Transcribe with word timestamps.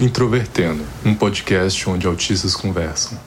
Introvertendo, 0.00 0.82
um 1.04 1.14
podcast 1.14 1.86
onde 1.86 2.06
autistas 2.06 2.56
conversam. 2.56 3.18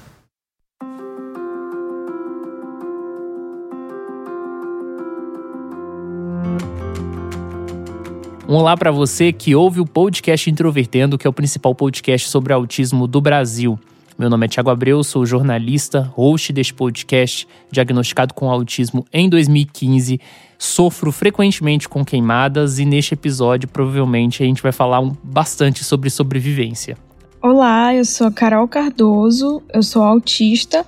Um 8.49 8.55
olá 8.55 8.75
para 8.75 8.89
você 8.89 9.31
que 9.31 9.53
ouve 9.53 9.79
o 9.79 9.85
podcast 9.85 10.49
Introvertendo, 10.49 11.15
que 11.15 11.27
é 11.27 11.29
o 11.29 11.33
principal 11.33 11.75
podcast 11.75 12.27
sobre 12.27 12.51
autismo 12.51 13.05
do 13.05 13.21
Brasil. 13.21 13.77
Meu 14.17 14.30
nome 14.30 14.45
é 14.45 14.49
Thiago 14.49 14.70
Abreu, 14.70 15.03
sou 15.03 15.26
jornalista, 15.26 16.02
host 16.13 16.54
deste 16.54 16.71
podcast, 16.71 17.48
diagnosticado 17.71 18.31
com 18.35 18.49
autismo 18.49 19.04
em 19.12 19.27
2015. 19.27 20.20
Sofro 20.58 21.12
frequentemente 21.12 21.90
com 21.90 22.05
queimadas 22.05 22.77
e 22.77 22.85
neste 22.85 23.16
episódio 23.16 23.68
provavelmente 23.68 24.44
a 24.44 24.45
gente 24.45 24.62
vai 24.62 24.71
falar 24.71 25.02
bastante 25.23 25.84
sobre 25.84 26.12
sobrevivência. 26.12 26.95
Olá, 27.41 27.94
eu 27.95 28.05
sou 28.05 28.27
a 28.27 28.31
Carol 28.31 28.68
Cardoso, 28.68 29.63
eu 29.73 29.81
sou 29.81 30.04
autista 30.04 30.85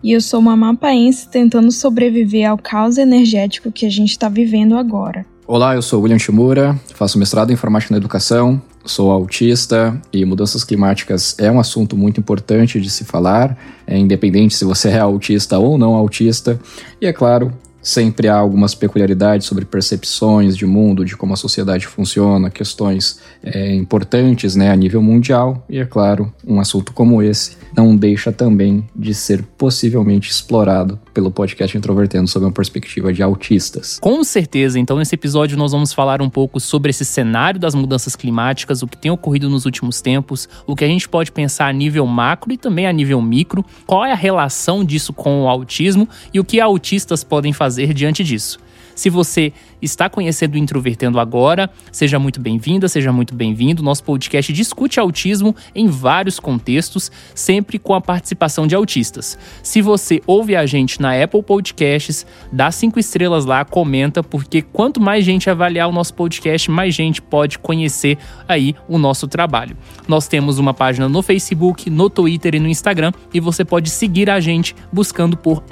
e 0.00 0.12
eu 0.12 0.20
sou 0.20 0.38
uma 0.38 0.56
mapaense 0.56 1.28
tentando 1.28 1.72
sobreviver 1.72 2.48
ao 2.48 2.56
caos 2.56 2.96
energético 2.96 3.72
que 3.72 3.86
a 3.86 3.90
gente 3.90 4.10
está 4.10 4.28
vivendo 4.28 4.76
agora. 4.76 5.26
Olá, 5.48 5.74
eu 5.74 5.82
sou 5.82 6.02
William 6.02 6.18
Shimura, 6.18 6.78
faço 6.94 7.18
mestrado 7.18 7.50
em 7.50 7.54
informática 7.54 7.92
na 7.92 7.98
educação, 7.98 8.62
sou 8.88 9.10
autista 9.10 10.00
e 10.12 10.24
mudanças 10.24 10.64
climáticas 10.64 11.36
é 11.38 11.50
um 11.50 11.60
assunto 11.60 11.96
muito 11.96 12.18
importante 12.18 12.80
de 12.80 12.88
se 12.88 13.04
falar, 13.04 13.56
é 13.86 13.96
independente 13.96 14.54
se 14.54 14.64
você 14.64 14.88
é 14.88 14.98
autista 14.98 15.58
ou 15.58 15.76
não 15.76 15.94
autista. 15.94 16.58
E 17.00 17.06
é 17.06 17.12
claro, 17.12 17.52
sempre 17.82 18.28
há 18.28 18.36
algumas 18.36 18.74
peculiaridades 18.74 19.46
sobre 19.46 19.64
percepções 19.64 20.56
de 20.56 20.64
mundo, 20.64 21.04
de 21.04 21.16
como 21.16 21.34
a 21.34 21.36
sociedade 21.36 21.86
funciona, 21.86 22.50
questões 22.50 23.20
é, 23.42 23.74
importantes 23.74 24.56
né, 24.56 24.70
a 24.70 24.76
nível 24.76 25.02
mundial. 25.02 25.64
E 25.68 25.78
é 25.78 25.84
claro, 25.84 26.32
um 26.46 26.58
assunto 26.58 26.92
como 26.92 27.22
esse 27.22 27.57
não 27.76 27.96
deixa 27.96 28.32
também 28.32 28.86
de 28.94 29.14
ser 29.14 29.42
possivelmente 29.56 30.30
explorado 30.30 30.98
pelo 31.12 31.30
podcast 31.30 31.76
Introvertendo 31.76 32.28
sob 32.28 32.46
uma 32.46 32.52
perspectiva 32.52 33.12
de 33.12 33.22
autistas. 33.22 33.98
Com 34.00 34.22
certeza, 34.24 34.78
então 34.78 34.96
nesse 34.98 35.14
episódio 35.14 35.56
nós 35.56 35.72
vamos 35.72 35.92
falar 35.92 36.22
um 36.22 36.30
pouco 36.30 36.60
sobre 36.60 36.90
esse 36.90 37.04
cenário 37.04 37.60
das 37.60 37.74
mudanças 37.74 38.14
climáticas, 38.16 38.82
o 38.82 38.86
que 38.86 38.96
tem 38.96 39.10
ocorrido 39.10 39.48
nos 39.48 39.64
últimos 39.64 40.00
tempos, 40.00 40.48
o 40.66 40.74
que 40.74 40.84
a 40.84 40.88
gente 40.88 41.08
pode 41.08 41.32
pensar 41.32 41.68
a 41.68 41.72
nível 41.72 42.06
macro 42.06 42.52
e 42.52 42.56
também 42.56 42.86
a 42.86 42.92
nível 42.92 43.20
micro, 43.20 43.64
qual 43.86 44.04
é 44.04 44.12
a 44.12 44.16
relação 44.16 44.84
disso 44.84 45.12
com 45.12 45.42
o 45.42 45.48
autismo 45.48 46.08
e 46.32 46.40
o 46.40 46.44
que 46.44 46.60
autistas 46.60 47.24
podem 47.24 47.52
fazer 47.52 47.92
diante 47.92 48.22
disso. 48.22 48.58
Se 48.98 49.08
você 49.08 49.52
está 49.80 50.10
conhecendo 50.10 50.56
o 50.56 50.58
Introvertendo 50.58 51.20
agora, 51.20 51.70
seja 51.92 52.18
muito 52.18 52.40
bem-vinda, 52.40 52.88
seja 52.88 53.12
muito 53.12 53.32
bem-vindo. 53.32 53.80
Nosso 53.80 54.02
podcast 54.02 54.52
discute 54.52 54.98
autismo 54.98 55.54
em 55.72 55.86
vários 55.86 56.40
contextos, 56.40 57.08
sempre 57.32 57.78
com 57.78 57.94
a 57.94 58.00
participação 58.00 58.66
de 58.66 58.74
autistas. 58.74 59.38
Se 59.62 59.80
você 59.80 60.20
ouve 60.26 60.56
a 60.56 60.66
gente 60.66 61.00
na 61.00 61.12
Apple 61.22 61.44
Podcasts, 61.44 62.26
dá 62.50 62.72
cinco 62.72 62.98
estrelas 62.98 63.44
lá, 63.44 63.64
comenta, 63.64 64.20
porque 64.20 64.62
quanto 64.62 65.00
mais 65.00 65.24
gente 65.24 65.48
avaliar 65.48 65.88
o 65.88 65.92
nosso 65.92 66.12
podcast, 66.14 66.68
mais 66.68 66.92
gente 66.92 67.22
pode 67.22 67.56
conhecer 67.60 68.18
aí 68.48 68.74
o 68.88 68.98
nosso 68.98 69.28
trabalho. 69.28 69.76
Nós 70.08 70.26
temos 70.26 70.58
uma 70.58 70.74
página 70.74 71.08
no 71.08 71.22
Facebook, 71.22 71.88
no 71.88 72.10
Twitter 72.10 72.56
e 72.56 72.58
no 72.58 72.66
Instagram, 72.66 73.12
e 73.32 73.38
você 73.38 73.64
pode 73.64 73.90
seguir 73.90 74.28
a 74.28 74.40
gente 74.40 74.74
buscando 74.92 75.36
por 75.36 75.62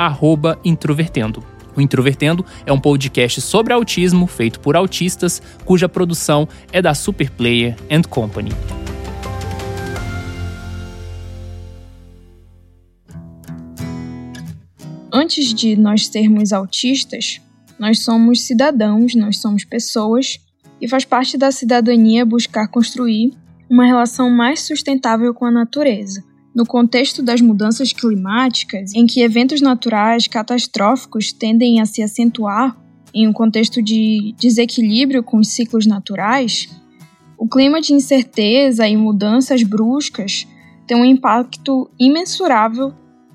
introvertendo. 0.64 1.55
O 1.77 1.81
Introvertendo 1.81 2.45
é 2.64 2.73
um 2.73 2.81
podcast 2.81 3.41
sobre 3.41 3.73
autismo 3.73 4.27
feito 4.27 4.59
por 4.61 4.75
autistas, 4.75 5.42
cuja 5.64 5.89
produção 5.89 6.48
é 6.73 6.81
da 6.81 6.95
Superplayer 6.95 7.77
and 7.91 8.03
Company. 8.03 8.51
Antes 15.13 15.53
de 15.53 15.77
nós 15.77 16.07
sermos 16.07 16.53
autistas, 16.53 17.41
nós 17.79 18.03
somos 18.03 18.43
cidadãos, 18.43 19.14
nós 19.14 19.39
somos 19.39 19.64
pessoas, 19.64 20.39
e 20.81 20.89
faz 20.89 21.05
parte 21.05 21.39
da 21.39 21.51
cidadania 21.51 22.25
buscar 22.25 22.69
construir 22.69 23.33
uma 23.69 23.85
relação 23.85 24.31
mais 24.31 24.61
sustentável 24.61 25.33
com 25.33 25.45
a 25.45 25.51
natureza 25.51 26.23
no 26.56 26.64
contexto 26.64 27.22
das 27.22 27.42
mudanças 27.42 27.92
climáticas, 27.92 28.94
em 28.94 29.05
que 29.06 29.20
eventos 29.20 29.61
naturais 29.61 30.27
catastróficos 30.27 31.30
tendem 31.30 31.83
a 31.83 31.84
se 31.84 32.02
acentuar 32.02 32.74
em 33.12 33.28
um 33.28 33.33
contexto 33.33 33.83
de 33.83 34.34
desequilíbrio 34.40 35.22
com 35.22 35.36
os 35.36 35.48
ciclos 35.48 35.86
naturais, 35.86 36.66
o 37.36 37.46
clima 37.46 37.78
de 37.78 37.92
incerteza 37.92 38.89
e 38.89 38.96
mudanças 38.96 39.62
bruscas 39.62 40.46
tem 40.86 40.96
um 40.96 41.05
impacto 41.05 41.90
imensurável 42.00 42.95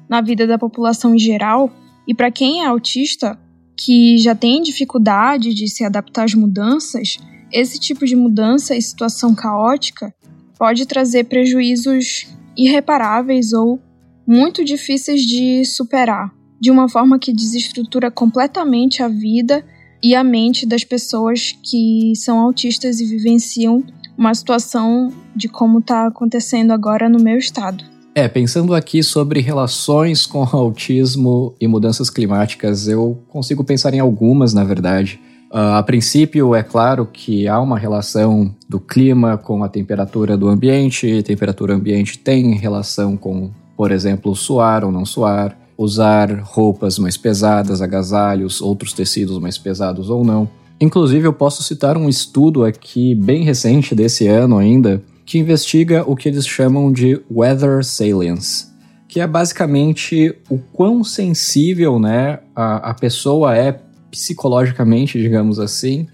na 0.09 0.19
vida 0.19 0.47
da 0.47 0.57
população 0.57 1.13
em 1.13 1.19
geral 1.19 1.71
e 2.07 2.15
para 2.15 2.31
quem 2.31 2.63
é 2.63 2.65
autista, 2.65 3.39
que 3.77 4.17
já 4.17 4.33
tem 4.33 4.63
dificuldade 4.63 5.53
de 5.53 5.67
se 5.67 5.83
adaptar 5.83 6.23
às 6.23 6.33
mudanças, 6.33 7.17
esse 7.51 7.79
tipo 7.79 8.03
de 8.03 8.15
mudança 8.15 8.75
e 8.75 8.81
situação 8.81 9.35
caótica 9.35 10.11
pode 10.57 10.87
trazer 10.87 11.25
prejuízos 11.25 12.27
irreparáveis 12.57 13.53
ou 13.53 13.79
muito 14.27 14.63
difíceis 14.63 15.21
de 15.21 15.65
superar, 15.65 16.31
de 16.59 16.71
uma 16.71 16.87
forma 16.87 17.19
que 17.19 17.33
desestrutura 17.33 18.11
completamente 18.11 19.01
a 19.01 19.07
vida 19.07 19.65
e 20.03 20.15
a 20.15 20.23
mente 20.23 20.65
das 20.65 20.83
pessoas 20.83 21.53
que 21.63 22.13
são 22.15 22.39
autistas 22.39 22.99
e 22.99 23.05
vivenciam 23.05 23.83
uma 24.17 24.33
situação 24.33 25.11
de 25.35 25.47
como 25.47 25.79
está 25.79 26.07
acontecendo 26.07 26.71
agora 26.71 27.09
no 27.09 27.21
meu 27.21 27.37
estado. 27.37 27.83
É, 28.13 28.27
pensando 28.27 28.75
aqui 28.75 29.01
sobre 29.01 29.39
relações 29.39 30.25
com 30.25 30.43
autismo 30.51 31.55
e 31.59 31.67
mudanças 31.67 32.09
climáticas, 32.09 32.87
eu 32.87 33.17
consigo 33.29 33.63
pensar 33.63 33.93
em 33.93 33.99
algumas, 33.99 34.53
na 34.53 34.63
verdade. 34.63 35.19
Uh, 35.51 35.75
a 35.75 35.83
princípio, 35.83 36.55
é 36.55 36.63
claro 36.63 37.05
que 37.05 37.45
há 37.45 37.59
uma 37.59 37.77
relação 37.77 38.55
do 38.69 38.79
clima 38.79 39.37
com 39.37 39.65
a 39.65 39.67
temperatura 39.67 40.37
do 40.37 40.47
ambiente, 40.47 41.21
temperatura 41.23 41.75
ambiente 41.75 42.17
tem 42.17 42.55
relação 42.55 43.17
com, 43.17 43.51
por 43.75 43.91
exemplo, 43.91 44.33
suar 44.33 44.85
ou 44.85 44.93
não 44.93 45.05
suar, 45.05 45.57
usar 45.77 46.39
roupas 46.41 46.97
mais 46.97 47.17
pesadas, 47.17 47.81
agasalhos, 47.81 48.61
outros 48.61 48.93
tecidos 48.93 49.39
mais 49.39 49.57
pesados 49.57 50.09
ou 50.09 50.23
não. 50.23 50.47
Inclusive, 50.79 51.27
eu 51.27 51.33
posso 51.33 51.61
citar 51.63 51.97
um 51.97 52.07
estudo 52.07 52.63
aqui 52.63 53.13
bem 53.13 53.43
recente 53.43 53.93
desse 53.93 54.27
ano 54.27 54.57
ainda, 54.57 55.03
que 55.25 55.37
investiga 55.37 56.03
o 56.07 56.15
que 56.15 56.29
eles 56.29 56.47
chamam 56.47 56.93
de 56.93 57.21
weather 57.29 57.83
salience, 57.83 58.67
que 59.05 59.19
é 59.19 59.27
basicamente 59.27 60.33
o 60.49 60.57
quão 60.57 61.03
sensível 61.03 61.99
né, 61.99 62.39
a, 62.55 62.91
a 62.91 62.93
pessoa 62.93 63.53
é 63.53 63.77
psicologicamente, 64.11 65.19
digamos 65.19 65.59
assim, 65.59 66.07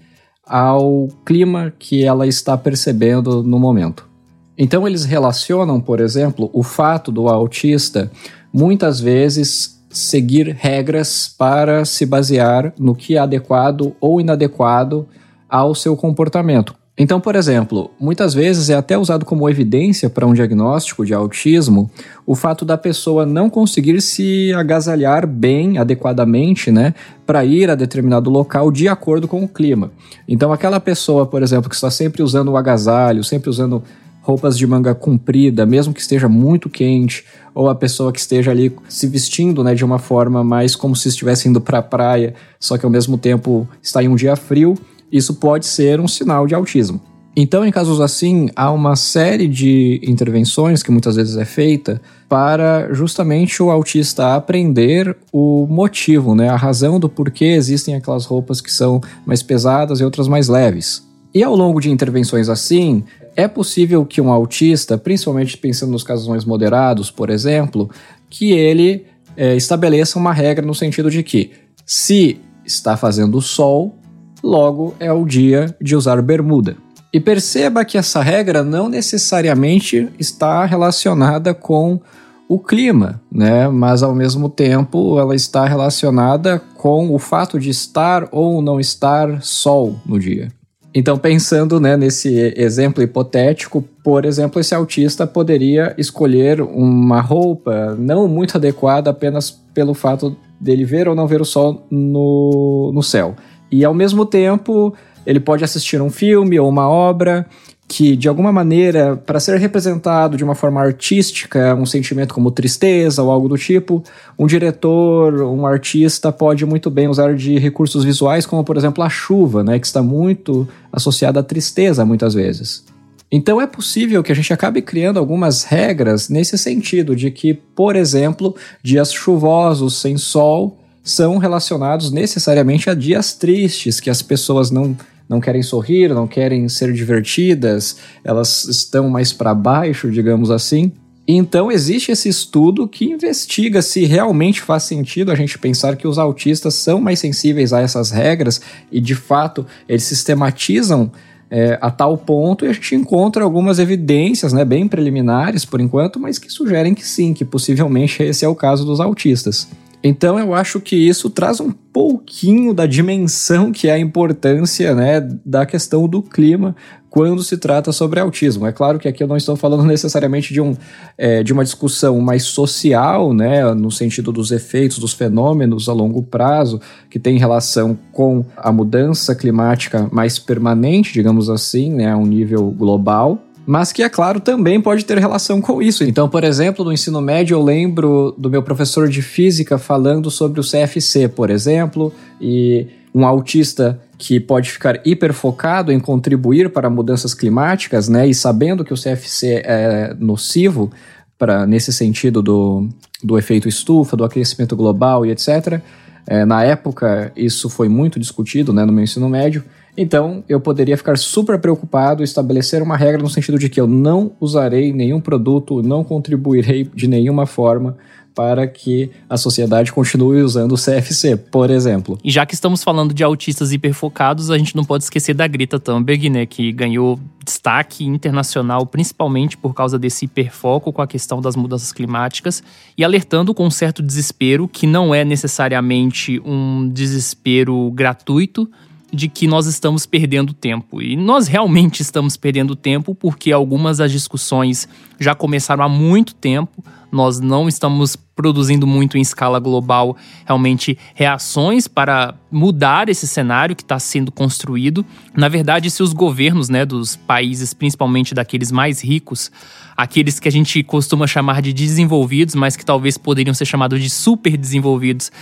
ao 0.46 1.08
clima 1.26 1.72
que 1.78 2.04
ela 2.04 2.26
está 2.26 2.56
percebendo 2.56 3.42
no 3.42 3.58
momento. 3.58 4.08
Então 4.56 4.86
eles 4.88 5.04
relacionam, 5.04 5.80
por 5.80 6.00
exemplo, 6.00 6.48
o 6.52 6.62
fato 6.62 7.12
do 7.12 7.28
autista 7.28 8.10
muitas 8.52 8.98
vezes 8.98 9.78
seguir 9.90 10.54
regras 10.54 11.28
para 11.28 11.84
se 11.84 12.06
basear 12.06 12.72
no 12.78 12.94
que 12.94 13.16
é 13.16 13.18
adequado 13.18 13.94
ou 14.00 14.20
inadequado 14.20 15.06
ao 15.48 15.74
seu 15.74 15.96
comportamento. 15.96 16.77
Então, 16.98 17.20
por 17.20 17.36
exemplo, 17.36 17.92
muitas 18.00 18.34
vezes 18.34 18.68
é 18.68 18.74
até 18.74 18.98
usado 18.98 19.24
como 19.24 19.48
evidência 19.48 20.10
para 20.10 20.26
um 20.26 20.34
diagnóstico 20.34 21.06
de 21.06 21.14
autismo 21.14 21.88
o 22.26 22.34
fato 22.34 22.64
da 22.64 22.76
pessoa 22.76 23.24
não 23.24 23.48
conseguir 23.48 24.00
se 24.02 24.52
agasalhar 24.52 25.24
bem, 25.24 25.78
adequadamente, 25.78 26.72
né, 26.72 26.92
para 27.24 27.44
ir 27.44 27.70
a 27.70 27.76
determinado 27.76 28.28
local 28.28 28.72
de 28.72 28.88
acordo 28.88 29.28
com 29.28 29.44
o 29.44 29.48
clima. 29.48 29.92
Então, 30.26 30.52
aquela 30.52 30.80
pessoa, 30.80 31.24
por 31.24 31.40
exemplo, 31.40 31.70
que 31.70 31.76
está 31.76 31.90
sempre 31.90 32.20
usando 32.20 32.48
o 32.48 32.56
agasalho, 32.56 33.22
sempre 33.22 33.48
usando 33.48 33.80
roupas 34.20 34.58
de 34.58 34.66
manga 34.66 34.94
comprida, 34.94 35.64
mesmo 35.64 35.94
que 35.94 36.00
esteja 36.00 36.28
muito 36.28 36.68
quente, 36.68 37.24
ou 37.54 37.70
a 37.70 37.74
pessoa 37.74 38.12
que 38.12 38.18
esteja 38.18 38.50
ali 38.50 38.74
se 38.88 39.06
vestindo 39.06 39.62
né, 39.64 39.74
de 39.74 39.84
uma 39.84 39.98
forma 39.98 40.44
mais 40.44 40.76
como 40.76 40.94
se 40.94 41.08
estivesse 41.08 41.48
indo 41.48 41.60
para 41.60 41.78
a 41.78 41.82
praia, 41.82 42.34
só 42.60 42.76
que 42.76 42.84
ao 42.84 42.90
mesmo 42.90 43.16
tempo 43.16 43.66
está 43.80 44.02
em 44.02 44.08
um 44.08 44.16
dia 44.16 44.36
frio, 44.36 44.76
isso 45.10 45.34
pode 45.34 45.66
ser 45.66 46.00
um 46.00 46.08
sinal 46.08 46.46
de 46.46 46.54
autismo. 46.54 47.00
Então, 47.40 47.64
em 47.64 47.70
casos 47.70 48.00
assim, 48.00 48.48
há 48.56 48.70
uma 48.72 48.96
série 48.96 49.46
de 49.46 50.00
intervenções 50.02 50.82
que 50.82 50.90
muitas 50.90 51.14
vezes 51.14 51.36
é 51.36 51.44
feita 51.44 52.00
para 52.28 52.92
justamente 52.92 53.62
o 53.62 53.70
autista 53.70 54.34
aprender 54.34 55.16
o 55.32 55.64
motivo, 55.68 56.34
né, 56.34 56.48
a 56.48 56.56
razão 56.56 56.98
do 56.98 57.08
porquê 57.08 57.44
existem 57.44 57.94
aquelas 57.94 58.24
roupas 58.24 58.60
que 58.60 58.72
são 58.72 59.00
mais 59.24 59.40
pesadas 59.40 60.00
e 60.00 60.04
outras 60.04 60.26
mais 60.26 60.48
leves. 60.48 61.06
E 61.32 61.42
ao 61.42 61.54
longo 61.54 61.80
de 61.80 61.90
intervenções 61.92 62.48
assim, 62.48 63.04
é 63.36 63.46
possível 63.46 64.04
que 64.04 64.20
um 64.20 64.32
autista, 64.32 64.98
principalmente 64.98 65.56
pensando 65.56 65.92
nos 65.92 66.02
casos 66.02 66.26
mais 66.26 66.44
moderados, 66.44 67.08
por 67.08 67.30
exemplo, 67.30 67.88
que 68.28 68.50
ele 68.50 69.06
é, 69.36 69.54
estabeleça 69.54 70.18
uma 70.18 70.32
regra 70.32 70.66
no 70.66 70.74
sentido 70.74 71.08
de 71.08 71.22
que 71.22 71.52
se 71.86 72.40
está 72.66 72.96
fazendo 72.96 73.40
sol, 73.40 73.96
logo 74.42 74.94
é 74.98 75.12
o 75.12 75.24
dia 75.24 75.74
de 75.80 75.96
usar 75.96 76.20
bermuda. 76.22 76.76
E 77.12 77.18
perceba 77.18 77.84
que 77.84 77.96
essa 77.96 78.22
regra 78.22 78.62
não 78.62 78.88
necessariamente 78.88 80.08
está 80.18 80.64
relacionada 80.64 81.54
com 81.54 82.00
o 82.48 82.58
clima, 82.58 83.20
né? 83.30 83.68
Mas 83.68 84.02
ao 84.02 84.14
mesmo 84.14 84.48
tempo 84.48 85.18
ela 85.18 85.34
está 85.34 85.66
relacionada 85.66 86.60
com 86.76 87.14
o 87.14 87.18
fato 87.18 87.58
de 87.58 87.70
estar 87.70 88.28
ou 88.30 88.62
não 88.62 88.80
estar 88.80 89.42
sol 89.42 89.96
no 90.06 90.18
dia. 90.18 90.48
Então, 90.94 91.18
pensando 91.18 91.78
né, 91.78 91.96
nesse 91.96 92.54
exemplo 92.56 93.02
hipotético, 93.02 93.84
por 94.02 94.24
exemplo, 94.24 94.58
esse 94.58 94.74
autista 94.74 95.26
poderia 95.26 95.94
escolher 95.98 96.62
uma 96.62 97.20
roupa 97.20 97.94
não 97.98 98.26
muito 98.26 98.56
adequada 98.56 99.10
apenas 99.10 99.50
pelo 99.74 99.92
fato 99.92 100.34
dele 100.58 100.84
ver 100.84 101.06
ou 101.06 101.14
não 101.14 101.26
ver 101.26 101.40
o 101.40 101.44
sol 101.44 101.86
no, 101.90 102.90
no 102.92 103.02
céu. 103.02 103.36
E 103.70 103.84
ao 103.84 103.94
mesmo 103.94 104.24
tempo, 104.24 104.94
ele 105.26 105.40
pode 105.40 105.64
assistir 105.64 106.00
um 106.00 106.10
filme 106.10 106.58
ou 106.58 106.68
uma 106.68 106.88
obra 106.88 107.46
que, 107.88 108.14
de 108.14 108.28
alguma 108.28 108.52
maneira, 108.52 109.16
para 109.16 109.40
ser 109.40 109.58
representado 109.58 110.36
de 110.36 110.44
uma 110.44 110.54
forma 110.54 110.78
artística, 110.78 111.74
um 111.74 111.86
sentimento 111.86 112.34
como 112.34 112.50
tristeza 112.50 113.22
ou 113.22 113.30
algo 113.30 113.48
do 113.48 113.56
tipo, 113.56 114.04
um 114.38 114.46
diretor, 114.46 115.42
um 115.42 115.66
artista 115.66 116.30
pode 116.30 116.66
muito 116.66 116.90
bem 116.90 117.08
usar 117.08 117.34
de 117.34 117.58
recursos 117.58 118.04
visuais, 118.04 118.44
como, 118.44 118.62
por 118.62 118.76
exemplo, 118.76 119.02
a 119.02 119.08
chuva, 119.08 119.64
né, 119.64 119.78
que 119.78 119.86
está 119.86 120.02
muito 120.02 120.68
associada 120.92 121.40
à 121.40 121.42
tristeza 121.42 122.04
muitas 122.04 122.34
vezes. 122.34 122.84
Então 123.32 123.60
é 123.60 123.66
possível 123.66 124.22
que 124.22 124.32
a 124.32 124.34
gente 124.34 124.52
acabe 124.52 124.82
criando 124.82 125.18
algumas 125.18 125.64
regras 125.64 126.28
nesse 126.28 126.58
sentido, 126.58 127.16
de 127.16 127.30
que, 127.30 127.54
por 127.54 127.96
exemplo, 127.96 128.54
dias 128.82 129.12
chuvosos 129.12 129.98
sem 130.00 130.18
sol 130.18 130.78
são 131.08 131.38
relacionados 131.38 132.10
necessariamente 132.10 132.90
a 132.90 132.94
dias 132.94 133.32
tristes, 133.32 133.98
que 134.00 134.10
as 134.10 134.22
pessoas 134.22 134.70
não 134.70 134.96
não 135.28 135.40
querem 135.40 135.62
sorrir, 135.62 136.08
não 136.14 136.26
querem 136.26 136.66
ser 136.70 136.90
divertidas, 136.90 137.98
elas 138.24 138.64
estão 138.64 139.10
mais 139.10 139.30
para 139.30 139.54
baixo, 139.54 140.10
digamos 140.10 140.50
assim. 140.50 140.90
Então 141.26 141.70
existe 141.70 142.10
esse 142.10 142.30
estudo 142.30 142.88
que 142.88 143.04
investiga 143.04 143.82
se 143.82 144.06
realmente 144.06 144.62
faz 144.62 144.84
sentido 144.84 145.30
a 145.30 145.34
gente 145.34 145.58
pensar 145.58 145.96
que 145.96 146.08
os 146.08 146.16
autistas 146.16 146.72
são 146.72 146.98
mais 146.98 147.18
sensíveis 147.18 147.74
a 147.74 147.80
essas 147.82 148.10
regras 148.10 148.62
e 148.90 148.98
de 149.02 149.14
fato 149.14 149.66
eles 149.86 150.04
sistematizam 150.04 151.12
é, 151.50 151.78
a 151.82 151.90
tal 151.90 152.16
ponto 152.16 152.64
e 152.64 152.68
a 152.68 152.72
gente 152.72 152.94
encontra 152.94 153.44
algumas 153.44 153.78
evidências, 153.78 154.54
né, 154.54 154.64
bem 154.64 154.88
preliminares 154.88 155.66
por 155.66 155.78
enquanto, 155.82 156.18
mas 156.18 156.38
que 156.38 156.50
sugerem 156.50 156.94
que 156.94 157.06
sim, 157.06 157.34
que 157.34 157.44
possivelmente 157.44 158.22
esse 158.22 158.46
é 158.46 158.48
o 158.48 158.54
caso 158.54 158.86
dos 158.86 158.98
autistas. 158.98 159.68
Então 160.02 160.38
eu 160.38 160.54
acho 160.54 160.80
que 160.80 160.96
isso 160.96 161.28
traz 161.28 161.60
um 161.60 161.72
pouquinho 161.72 162.72
da 162.72 162.86
dimensão 162.86 163.72
que 163.72 163.88
é 163.88 163.92
a 163.92 163.98
importância 163.98 164.94
né, 164.94 165.20
da 165.44 165.66
questão 165.66 166.06
do 166.06 166.22
clima 166.22 166.76
quando 167.10 167.42
se 167.42 167.56
trata 167.56 167.90
sobre 167.90 168.20
autismo. 168.20 168.66
É 168.66 168.72
claro 168.72 168.98
que 168.98 169.08
aqui 169.08 169.22
eu 169.22 169.26
não 169.26 169.36
estou 169.36 169.56
falando 169.56 169.82
necessariamente 169.88 170.52
de, 170.52 170.60
um, 170.60 170.76
é, 171.16 171.42
de 171.42 171.52
uma 171.52 171.64
discussão 171.64 172.20
mais 172.20 172.44
social, 172.44 173.32
né, 173.32 173.74
no 173.74 173.90
sentido 173.90 174.30
dos 174.30 174.52
efeitos, 174.52 174.98
dos 174.98 175.12
fenômenos 175.12 175.88
a 175.88 175.92
longo 175.92 176.22
prazo, 176.22 176.80
que 177.10 177.18
tem 177.18 177.38
relação 177.38 177.98
com 178.12 178.44
a 178.56 178.70
mudança 178.70 179.34
climática 179.34 180.08
mais 180.12 180.38
permanente, 180.38 181.12
digamos 181.12 181.50
assim, 181.50 181.92
né, 181.92 182.12
a 182.12 182.16
um 182.16 182.26
nível 182.26 182.70
global 182.70 183.42
mas 183.68 183.92
que, 183.92 184.02
é 184.02 184.08
claro, 184.08 184.40
também 184.40 184.80
pode 184.80 185.04
ter 185.04 185.18
relação 185.18 185.60
com 185.60 185.82
isso. 185.82 186.02
Então, 186.02 186.26
por 186.26 186.42
exemplo, 186.42 186.82
no 186.82 186.90
ensino 186.90 187.20
médio, 187.20 187.54
eu 187.54 187.62
lembro 187.62 188.34
do 188.38 188.48
meu 188.48 188.62
professor 188.62 189.10
de 189.10 189.20
física 189.20 189.76
falando 189.76 190.30
sobre 190.30 190.58
o 190.58 190.62
CFC, 190.64 191.28
por 191.28 191.50
exemplo, 191.50 192.10
e 192.40 192.86
um 193.14 193.26
autista 193.26 194.00
que 194.16 194.40
pode 194.40 194.70
ficar 194.70 195.02
hiperfocado 195.04 195.92
em 195.92 196.00
contribuir 196.00 196.72
para 196.72 196.88
mudanças 196.88 197.34
climáticas, 197.34 198.08
né, 198.08 198.26
e 198.26 198.34
sabendo 198.34 198.82
que 198.82 198.94
o 198.94 198.96
CFC 198.96 199.60
é 199.62 200.16
nocivo 200.18 200.90
para 201.38 201.66
nesse 201.66 201.92
sentido 201.92 202.40
do, 202.40 202.88
do 203.22 203.36
efeito 203.36 203.68
estufa, 203.68 204.16
do 204.16 204.24
aquecimento 204.24 204.74
global 204.74 205.26
e 205.26 205.30
etc. 205.30 205.82
É, 206.26 206.46
na 206.46 206.64
época, 206.64 207.30
isso 207.36 207.68
foi 207.68 207.90
muito 207.90 208.18
discutido 208.18 208.72
né, 208.72 208.86
no 208.86 208.92
meu 208.94 209.04
ensino 209.04 209.28
médio. 209.28 209.62
Então, 210.00 210.44
eu 210.48 210.60
poderia 210.60 210.96
ficar 210.96 211.18
super 211.18 211.58
preocupado, 211.58 212.22
estabelecer 212.22 212.80
uma 212.80 212.96
regra 212.96 213.20
no 213.20 213.28
sentido 213.28 213.58
de 213.58 213.68
que 213.68 213.80
eu 213.80 213.88
não 213.88 214.30
usarei 214.40 214.92
nenhum 214.92 215.20
produto, 215.20 215.82
não 215.82 216.04
contribuirei 216.04 216.88
de 216.94 217.08
nenhuma 217.08 217.46
forma 217.46 217.96
para 218.32 218.68
que 218.68 219.10
a 219.28 219.36
sociedade 219.36 219.92
continue 219.92 220.42
usando 220.42 220.70
o 220.70 220.76
CFC, 220.76 221.36
por 221.36 221.68
exemplo. 221.68 222.16
E 222.22 222.30
já 222.30 222.46
que 222.46 222.54
estamos 222.54 222.84
falando 222.84 223.12
de 223.12 223.24
autistas 223.24 223.72
hiperfocados, 223.72 224.48
a 224.48 224.56
gente 224.56 224.76
não 224.76 224.84
pode 224.84 225.02
esquecer 225.02 225.34
da 225.34 225.48
Greta 225.48 225.80
Thunberg, 225.80 226.30
né, 226.30 226.46
que 226.46 226.70
ganhou 226.70 227.18
destaque 227.44 228.04
internacional 228.04 228.86
principalmente 228.86 229.56
por 229.56 229.74
causa 229.74 229.98
desse 229.98 230.26
hiperfoco 230.26 230.92
com 230.92 231.02
a 231.02 231.06
questão 231.08 231.40
das 231.40 231.56
mudanças 231.56 231.92
climáticas 231.92 232.62
e 232.96 233.02
alertando 233.02 233.52
com 233.52 233.66
um 233.66 233.70
certo 233.70 234.00
desespero 234.00 234.68
que 234.68 234.86
não 234.86 235.12
é 235.12 235.24
necessariamente 235.24 236.40
um 236.44 236.88
desespero 236.88 237.90
gratuito, 237.90 238.70
de 239.12 239.28
que 239.28 239.46
nós 239.46 239.66
estamos 239.66 240.06
perdendo 240.06 240.52
tempo. 240.52 241.00
E 241.00 241.16
nós 241.16 241.46
realmente 241.46 242.02
estamos 242.02 242.36
perdendo 242.36 242.76
tempo 242.76 243.14
porque 243.14 243.52
algumas 243.52 243.98
das 243.98 244.12
discussões 244.12 244.88
já 245.18 245.34
começaram 245.34 245.84
há 245.84 245.88
muito 245.88 246.34
tempo. 246.34 246.84
Nós 247.10 247.40
não 247.40 247.68
estamos 247.68 248.16
produzindo 248.36 248.86
muito 248.86 249.18
em 249.18 249.20
escala 249.20 249.58
global 249.58 250.16
realmente 250.46 250.96
reações 251.12 251.88
para 251.88 252.34
mudar 252.52 253.08
esse 253.08 253.26
cenário 253.26 253.74
que 253.74 253.82
está 253.82 253.98
sendo 253.98 254.30
construído. 254.30 255.04
Na 255.34 255.48
verdade, 255.48 255.90
se 255.90 256.02
os 256.04 256.12
governos 256.12 256.68
né, 256.68 256.84
dos 256.84 257.16
países, 257.16 257.74
principalmente 257.74 258.34
daqueles 258.34 258.70
mais 258.70 259.02
ricos, 259.02 259.50
aqueles 259.96 260.38
que 260.38 260.46
a 260.46 260.52
gente 260.52 260.84
costuma 260.84 261.26
chamar 261.26 261.60
de 261.60 261.72
desenvolvidos, 261.72 262.54
mas 262.54 262.76
que 262.76 262.84
talvez 262.84 263.18
poderiam 263.18 263.52
ser 263.52 263.64
chamados 263.64 264.00
de 264.00 264.08
super 264.08 264.56
desenvolvidos, 264.56 265.32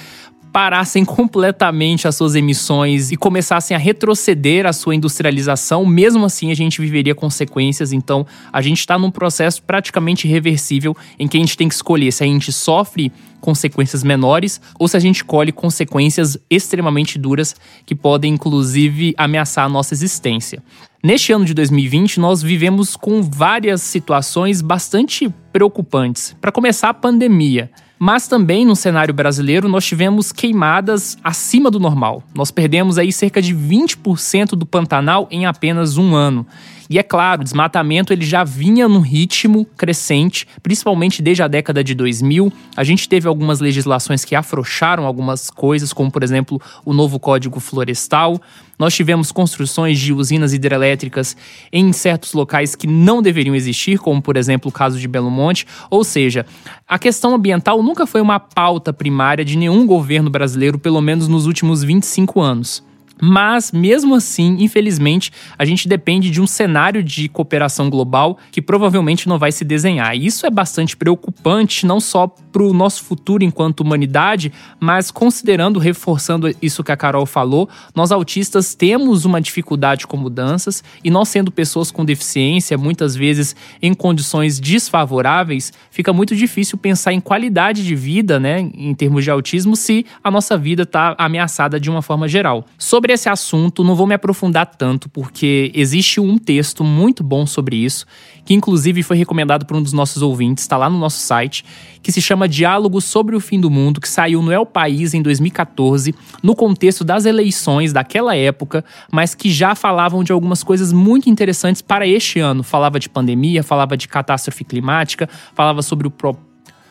parassem 0.56 1.05
completamente 1.05 2.08
as 2.08 2.17
suas 2.17 2.35
emissões 2.35 3.12
e 3.12 3.17
começassem 3.17 3.76
a 3.76 3.79
retroceder 3.79 4.64
a 4.64 4.73
sua 4.73 4.94
industrialização, 4.94 5.85
mesmo 5.85 6.25
assim 6.25 6.50
a 6.50 6.55
gente 6.55 6.81
viveria 6.81 7.14
consequências. 7.14 7.93
Então, 7.93 8.26
a 8.50 8.62
gente 8.62 8.79
está 8.79 8.99
num 8.99 9.11
processo 9.11 9.62
praticamente 9.62 10.27
irreversível 10.27 10.96
em 11.19 11.29
que 11.29 11.36
a 11.36 11.41
gente 11.41 11.58
tem 11.58 11.69
que 11.69 11.75
escolher 11.75 12.10
se 12.10 12.25
a 12.25 12.27
gente 12.27 12.51
sofre 12.55 13.13
consequências 13.39 14.03
menores 14.03 14.58
ou 14.79 14.89
se 14.89 14.96
a 14.96 15.01
gente 15.01 15.22
colhe 15.22 15.53
consequências 15.53 16.39
extremamente 16.48 17.19
duras 17.19 17.55
que 17.84 17.94
podem, 17.94 18.32
inclusive, 18.32 19.15
ameaçar 19.19 19.67
a 19.67 19.69
nossa 19.69 19.93
existência. 19.93 20.63
Neste 21.05 21.34
ano 21.34 21.44
de 21.44 21.53
2020, 21.53 22.19
nós 22.19 22.43
vivemos 22.43 22.96
com 22.96 23.22
várias 23.22 23.82
situações 23.82 24.63
bastante 24.63 25.29
preocupantes. 25.53 26.34
Para 26.41 26.51
começar, 26.51 26.89
a 26.89 26.94
pandemia. 26.94 27.70
Mas 27.98 28.29
também 28.29 28.65
no 28.65 28.76
cenário 28.76 29.15
brasileiro 29.15 29.69
nós 29.69 29.84
tivemos 29.84 30.31
queimadas 30.31 31.17
acima 31.24 31.70
do 31.70 31.81
normal. 31.81 32.22
Nós 32.34 32.50
perdemos 32.50 32.98
aí 32.98 33.10
cerca 33.10 33.41
de 33.41 33.55
20% 33.55 34.50
do 34.50 34.67
Pantanal 34.67 35.26
em 35.31 35.46
apenas 35.46 35.96
um 35.96 36.15
ano. 36.15 36.46
E 36.88 36.98
é 36.98 37.03
claro, 37.03 37.41
o 37.41 37.44
desmatamento 37.44 38.12
ele 38.12 38.24
já 38.24 38.44
vinha 38.44 38.88
num 38.88 39.00
ritmo 39.00 39.65
crescente, 39.76 40.46
principalmente 40.62 41.20
desde 41.20 41.43
a 41.43 41.48
década 41.48 41.82
de 41.82 41.94
2000. 41.94 42.53
A 42.76 42.84
gente 42.84 43.08
teve 43.08 43.26
algumas 43.26 43.60
legislações 43.60 44.24
que 44.24 44.36
afrouxaram 44.36 45.05
algumas 45.05 45.50
coisas, 45.50 45.93
como 45.93 46.10
por 46.10 46.22
exemplo 46.22 46.60
o 46.84 46.93
novo 46.93 47.19
Código 47.19 47.58
Florestal. 47.58 48.41
Nós 48.79 48.95
tivemos 48.95 49.33
construções 49.33 49.99
de 49.99 50.13
usinas 50.13 50.53
hidrelétricas 50.53 51.37
em 51.73 51.93
certos 51.93 52.33
locais 52.33 52.75
que 52.75 52.87
não 52.87 53.23
deveriam 53.23 53.55
existir, 53.55 53.99
como 53.99 54.21
por 54.21 54.37
exemplo 54.37 54.69
o 54.69 54.73
caso 54.73 54.99
de 54.99 55.09
Belo 55.09 55.31
Monte. 55.31 55.67
Ou 55.91 56.05
seja, 56.05 56.45
a 56.87 56.99
questão 56.99 57.35
ambiental 57.35 57.83
nunca 57.83 58.06
foi 58.06 58.21
uma 58.21 58.39
pauta 58.39 58.93
primária 58.93 59.45
de 59.45 59.56
nenhum 59.56 59.87
governo 59.87 60.31
brasileiro, 60.31 60.79
pelo 60.79 61.01
menos 61.01 61.29
nos 61.29 61.47
últimos 61.47 61.83
25 61.83 62.41
anos. 62.41 62.85
Mas, 63.20 63.73
mesmo 63.73 64.15
assim, 64.15 64.56
infelizmente, 64.61 65.32
a 65.58 65.65
gente 65.65 65.89
depende 65.89 66.31
de 66.31 66.41
um 66.41 66.46
cenário 66.46 67.03
de 67.03 67.29
cooperação 67.29 67.89
global 67.89 68.39
que 68.51 68.61
provavelmente 68.61 69.29
não 69.29 69.39
vai 69.39 69.51
se 69.53 69.65
desenhar. 69.65 70.15
E 70.15 70.27
isso 70.27 70.46
é 70.46 70.51
bastante 70.51 70.96
preocupante, 70.96 71.87
não 71.87 72.01
só 72.01 72.27
para 72.27 72.63
o 72.63 72.73
nosso 72.73 73.05
futuro 73.05 73.44
enquanto 73.44 73.81
humanidade, 73.81 74.53
mas 74.81 75.11
considerando, 75.11 75.79
reforçando 75.79 76.55
isso 76.61 76.85
que 76.85 76.93
a 76.93 76.96
Carol 76.96 77.27
falou, 77.27 77.69
nós 77.94 78.13
autistas 78.13 78.75
temos 78.75 79.25
uma 79.25 79.41
dificuldade 79.41 80.06
com 80.06 80.17
mudanças 80.17 80.82
e 81.05 81.11
nós, 81.11 81.29
sendo 81.29 81.51
pessoas 81.51 81.91
com 81.91 82.05
deficiência, 82.05 82.77
muitas 82.77 83.15
vezes 83.15 83.55
em 83.81 83.94
condições 83.94 84.61
desfavoráveis, 84.61 85.73
fica 85.91 86.13
muito 86.13 86.35
difícil 86.35 86.79
pensar 86.79 87.13
em 87.13 87.20
qualidade 87.20 87.85
de 87.85 87.94
vida, 87.94 88.39
né, 88.39 88.61
em 88.61 88.94
termos 88.94 89.25
de 89.25 89.31
autismo, 89.31 89.77
se 89.77 90.05
a 90.23 90.31
nossa 90.31 90.56
vida 90.56 90.82
está 90.82 91.15
ameaçada 91.19 91.79
de 91.79 91.91
uma 91.91 92.03
forma 92.03 92.29
geral. 92.29 92.67
Sobre 92.79 93.06
sobre 93.06 93.13
esse 93.13 93.29
assunto, 93.29 93.84
não 93.84 93.94
vou 93.94 94.05
me 94.05 94.15
aprofundar 94.15 94.67
tanto, 94.67 95.08
porque 95.08 95.70
existe 95.72 96.19
um 96.19 96.36
texto 96.36 96.82
muito 96.82 97.22
bom 97.22 97.46
sobre 97.46 97.77
isso, 97.77 98.05
que 98.44 98.53
inclusive 98.53 99.01
foi 99.05 99.17
recomendado 99.17 99.65
por 99.65 99.77
um 99.77 99.82
dos 99.82 99.93
nossos 99.93 100.22
ouvintes, 100.22 100.65
está 100.65 100.77
lá 100.77 100.91
no 100.91 100.98
nosso 100.98 101.19
site, 101.19 101.65
que 102.03 102.10
se 102.10 102.20
chama 102.20 102.48
Diálogo 102.48 103.01
sobre 103.01 103.36
o 103.36 103.41
Fim 103.41 103.60
do 103.60 103.70
Mundo, 103.70 104.01
que 104.01 104.08
saiu 104.08 104.43
no 104.43 104.51
El 104.51 104.67
País 104.67 105.15
em 105.15 105.22
2014, 105.22 106.17
no 106.43 106.56
contexto 106.56 107.05
das 107.05 107.27
eleições 107.27 107.93
daquela 107.93 108.34
época, 108.34 108.84
mas 109.13 109.36
que 109.36 109.53
já 109.53 109.77
falavam 109.77 110.25
de 110.25 110.32
algumas 110.32 110.65
coisas 110.65 110.93
muito 110.93 111.31
interessantes 111.31 111.82
para 111.82 112.08
este 112.08 112.41
ano. 112.41 112.65
Falava 112.65 112.98
de 112.98 113.08
pandemia, 113.08 113.63
falava 113.63 113.96
de 113.96 114.08
catástrofe 114.08 114.65
climática, 114.65 115.29
falava 115.55 115.81
sobre 115.81 116.08
o 116.08 116.10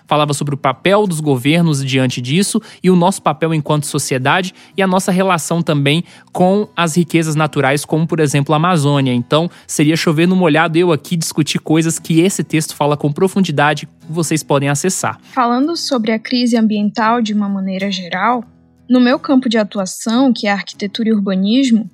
falava 0.08 0.34
sobre 0.34 0.56
o 0.56 0.58
papel 0.58 1.08
dos 1.08 1.20
governos 1.20 1.84
diante 1.84 2.22
disso 2.22 2.62
e 2.82 2.90
o 2.90 2.96
nosso 2.96 3.22
papel 3.22 3.54
enquanto 3.54 3.86
sociedade 3.86 4.54
e 4.76 4.82
a 4.82 4.88
nossa 4.88 5.12
relação 5.12 5.62
também 5.62 6.04
com 6.32 6.68
as 6.76 6.96
riquezas 6.96 7.36
naturais, 7.36 7.86
como 7.86 8.08
por 8.08 8.20
exemplo 8.20 8.54
a 8.54 8.58
Amazônia. 8.58 9.14
Então, 9.14 9.50
seria 9.68 9.96
chover 9.96 10.28
no 10.28 10.36
molhado 10.36 10.78
eu 10.78 10.92
aqui 10.92 11.16
discutir 11.16 11.60
coisas 11.60 12.00
que 12.00 12.22
esse 12.22 12.44
texto 12.44 12.76
fala 12.76 12.98
com 12.98 13.12
profundidade, 13.12 13.88
vocês 14.10 14.44
podem 14.44 14.70
acessar. 14.70 15.20
Falando 15.34 15.76
sobre 15.76 16.12
a 16.12 16.20
crise 16.20 16.58
ambiental 16.58 17.22
de 17.22 17.34
uma 17.34 17.50
maneira 17.50 17.92
geral, 17.92 18.44
no 18.90 19.00
meu 19.00 19.18
campo 19.18 19.50
de 19.50 19.58
atuação, 19.58 20.32
que 20.32 20.48
é 20.48 20.52
arquitetura 20.52 21.10
e 21.10 21.14
urbanismo, 21.14 21.90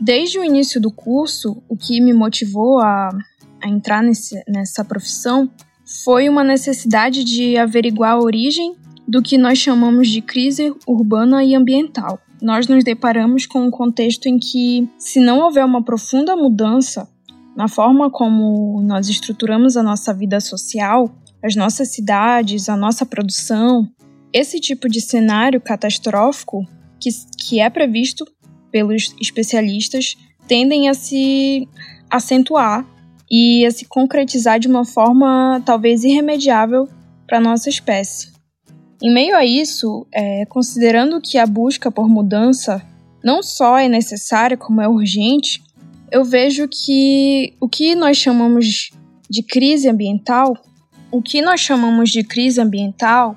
desde 0.00 0.38
o 0.38 0.44
início 0.44 0.80
do 0.80 0.90
curso, 0.90 1.62
o 1.68 1.76
que 1.76 2.00
me 2.00 2.14
motivou 2.14 2.80
a, 2.80 3.10
a 3.62 3.68
entrar 3.68 4.02
nesse, 4.02 4.42
nessa 4.48 4.82
profissão 4.82 5.50
foi 6.04 6.28
uma 6.28 6.44
necessidade 6.44 7.24
de 7.24 7.56
averiguar 7.56 8.12
a 8.12 8.20
origem 8.20 8.76
do 9.08 9.20
que 9.20 9.36
nós 9.36 9.58
chamamos 9.58 10.08
de 10.08 10.22
crise 10.22 10.72
urbana 10.86 11.42
e 11.42 11.54
ambiental. 11.54 12.20
Nós 12.40 12.68
nos 12.68 12.84
deparamos 12.84 13.44
com 13.44 13.64
um 13.64 13.70
contexto 13.70 14.26
em 14.26 14.38
que, 14.38 14.88
se 14.96 15.18
não 15.18 15.40
houver 15.40 15.64
uma 15.64 15.82
profunda 15.82 16.36
mudança 16.36 17.08
na 17.56 17.66
forma 17.66 18.08
como 18.08 18.80
nós 18.82 19.08
estruturamos 19.08 19.76
a 19.76 19.82
nossa 19.82 20.14
vida 20.14 20.38
social, 20.40 21.12
as 21.42 21.56
nossas 21.56 21.88
cidades, 21.88 22.68
a 22.68 22.76
nossa 22.76 23.04
produção, 23.04 23.90
esse 24.32 24.60
tipo 24.60 24.88
de 24.88 25.00
cenário 25.00 25.60
catastrófico 25.60 26.64
que, 27.00 27.10
que 27.36 27.60
é 27.60 27.68
previsto 27.68 28.24
pelos 28.70 29.12
especialistas 29.20 30.16
tendem 30.46 30.88
a 30.88 30.94
se 30.94 31.68
acentuar 32.08 32.86
e 33.30 33.64
a 33.64 33.70
se 33.70 33.84
concretizar 33.84 34.58
de 34.58 34.66
uma 34.66 34.84
forma 34.84 35.62
talvez 35.64 36.02
irremediável 36.02 36.88
para 37.26 37.40
nossa 37.40 37.68
espécie. 37.68 38.32
Em 39.02 39.12
meio 39.12 39.36
a 39.36 39.44
isso, 39.44 40.06
é, 40.12 40.44
considerando 40.46 41.20
que 41.20 41.38
a 41.38 41.46
busca 41.46 41.90
por 41.90 42.08
mudança 42.08 42.82
não 43.22 43.42
só 43.42 43.78
é 43.78 43.88
necessária, 43.88 44.56
como 44.56 44.80
é 44.80 44.88
urgente, 44.88 45.62
eu 46.10 46.24
vejo 46.24 46.66
que 46.68 47.54
o 47.60 47.68
que 47.68 47.94
nós 47.94 48.16
chamamos 48.16 48.90
de 49.28 49.42
crise 49.42 49.88
ambiental, 49.88 50.56
o 51.10 51.22
que 51.22 51.40
nós 51.40 51.60
chamamos 51.60 52.10
de 52.10 52.24
crise 52.24 52.60
ambiental 52.60 53.36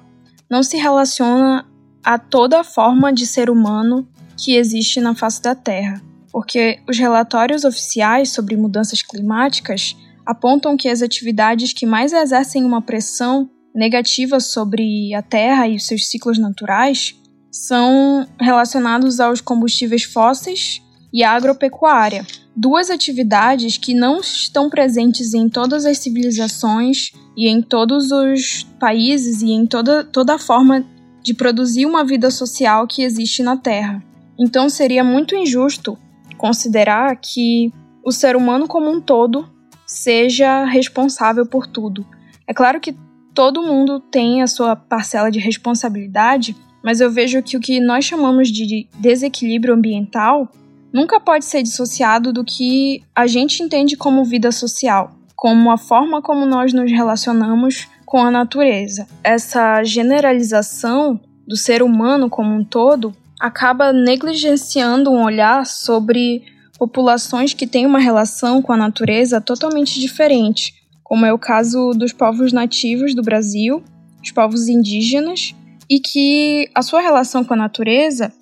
não 0.49 0.63
se 0.63 0.77
relaciona 0.77 1.65
a 2.03 2.17
toda 2.17 2.59
a 2.59 2.63
forma 2.63 3.13
de 3.13 3.27
ser 3.27 3.49
humano 3.49 4.07
que 4.37 4.55
existe 4.55 4.99
na 4.99 5.15
face 5.15 5.41
da 5.41 5.53
Terra 5.53 6.01
porque 6.33 6.79
os 6.89 6.97
relatórios 6.97 7.63
oficiais 7.63 8.29
sobre 8.29 8.57
mudanças 8.57 9.03
climáticas 9.03 9.95
apontam 10.25 10.75
que 10.75 10.89
as 10.89 11.03
atividades 11.03 11.71
que 11.73 11.85
mais 11.85 12.11
exercem 12.11 12.65
uma 12.65 12.81
pressão 12.81 13.47
negativa 13.73 14.39
sobre 14.39 15.13
a 15.13 15.21
Terra 15.21 15.67
e 15.67 15.79
seus 15.79 16.09
ciclos 16.09 16.39
naturais 16.39 17.13
são 17.51 18.27
relacionados 18.41 19.19
aos 19.19 19.41
combustíveis 19.41 20.03
fósseis 20.03 20.81
e 21.13 21.23
à 21.23 21.33
agropecuária. 21.33 22.25
Duas 22.55 22.89
atividades 22.89 23.77
que 23.77 23.93
não 23.93 24.19
estão 24.19 24.71
presentes 24.71 25.35
em 25.35 25.47
todas 25.47 25.85
as 25.85 25.99
civilizações 25.99 27.11
e 27.37 27.47
em 27.47 27.61
todos 27.61 28.11
os 28.11 28.63
países 28.79 29.43
e 29.43 29.51
em 29.51 29.67
toda, 29.67 30.03
toda 30.03 30.33
a 30.33 30.39
forma 30.39 30.83
de 31.21 31.33
produzir 31.35 31.85
uma 31.85 32.03
vida 32.03 32.31
social 32.31 32.87
que 32.87 33.03
existe 33.03 33.43
na 33.43 33.55
Terra. 33.55 34.03
Então 34.39 34.67
seria 34.67 35.03
muito 35.03 35.35
injusto 35.35 35.97
considerar 36.43 37.15
que 37.21 37.71
o 38.03 38.11
ser 38.11 38.35
humano 38.35 38.67
como 38.67 38.91
um 38.91 38.99
todo 38.99 39.47
seja 39.87 40.65
responsável 40.65 41.45
por 41.45 41.65
tudo. 41.65 42.05
É 42.45 42.53
claro 42.53 42.81
que 42.81 42.93
todo 43.33 43.63
mundo 43.63 44.01
tem 44.01 44.41
a 44.41 44.47
sua 44.47 44.75
parcela 44.75 45.31
de 45.31 45.39
responsabilidade, 45.39 46.53
mas 46.83 46.99
eu 46.99 47.09
vejo 47.09 47.41
que 47.41 47.55
o 47.55 47.61
que 47.61 47.79
nós 47.79 48.03
chamamos 48.03 48.49
de 48.49 48.89
desequilíbrio 48.99 49.73
ambiental 49.73 50.51
nunca 50.91 51.17
pode 51.17 51.45
ser 51.45 51.63
dissociado 51.63 52.33
do 52.33 52.43
que 52.43 53.01
a 53.15 53.25
gente 53.25 53.63
entende 53.63 53.95
como 53.95 54.25
vida 54.25 54.51
social, 54.51 55.11
como 55.37 55.71
a 55.71 55.77
forma 55.77 56.21
como 56.21 56.45
nós 56.45 56.73
nos 56.73 56.91
relacionamos 56.91 57.87
com 58.05 58.17
a 58.17 58.29
natureza. 58.29 59.07
Essa 59.23 59.81
generalização 59.85 61.21
do 61.47 61.55
ser 61.55 61.81
humano 61.81 62.29
como 62.29 62.53
um 62.53 62.65
todo 62.65 63.15
acaba 63.39 63.91
negligenciando 63.91 65.11
um 65.11 65.23
olhar 65.23 65.65
sobre 65.65 66.43
populações 66.77 67.53
que 67.53 67.67
têm 67.67 67.85
uma 67.85 67.99
relação 67.99 68.61
com 68.61 68.73
a 68.73 68.77
natureza 68.77 69.39
totalmente 69.39 69.99
diferente, 69.99 70.73
como 71.03 71.25
é 71.25 71.33
o 71.33 71.39
caso 71.39 71.91
dos 71.91 72.11
povos 72.11 72.51
nativos 72.51 73.13
do 73.13 73.21
Brasil, 73.21 73.83
os 74.21 74.31
povos 74.31 74.67
indígenas, 74.67 75.53
e 75.89 75.99
que 75.99 76.69
a 76.73 76.81
sua 76.81 77.01
relação 77.01 77.43
com 77.43 77.53
a 77.53 77.57
natureza 77.57 78.33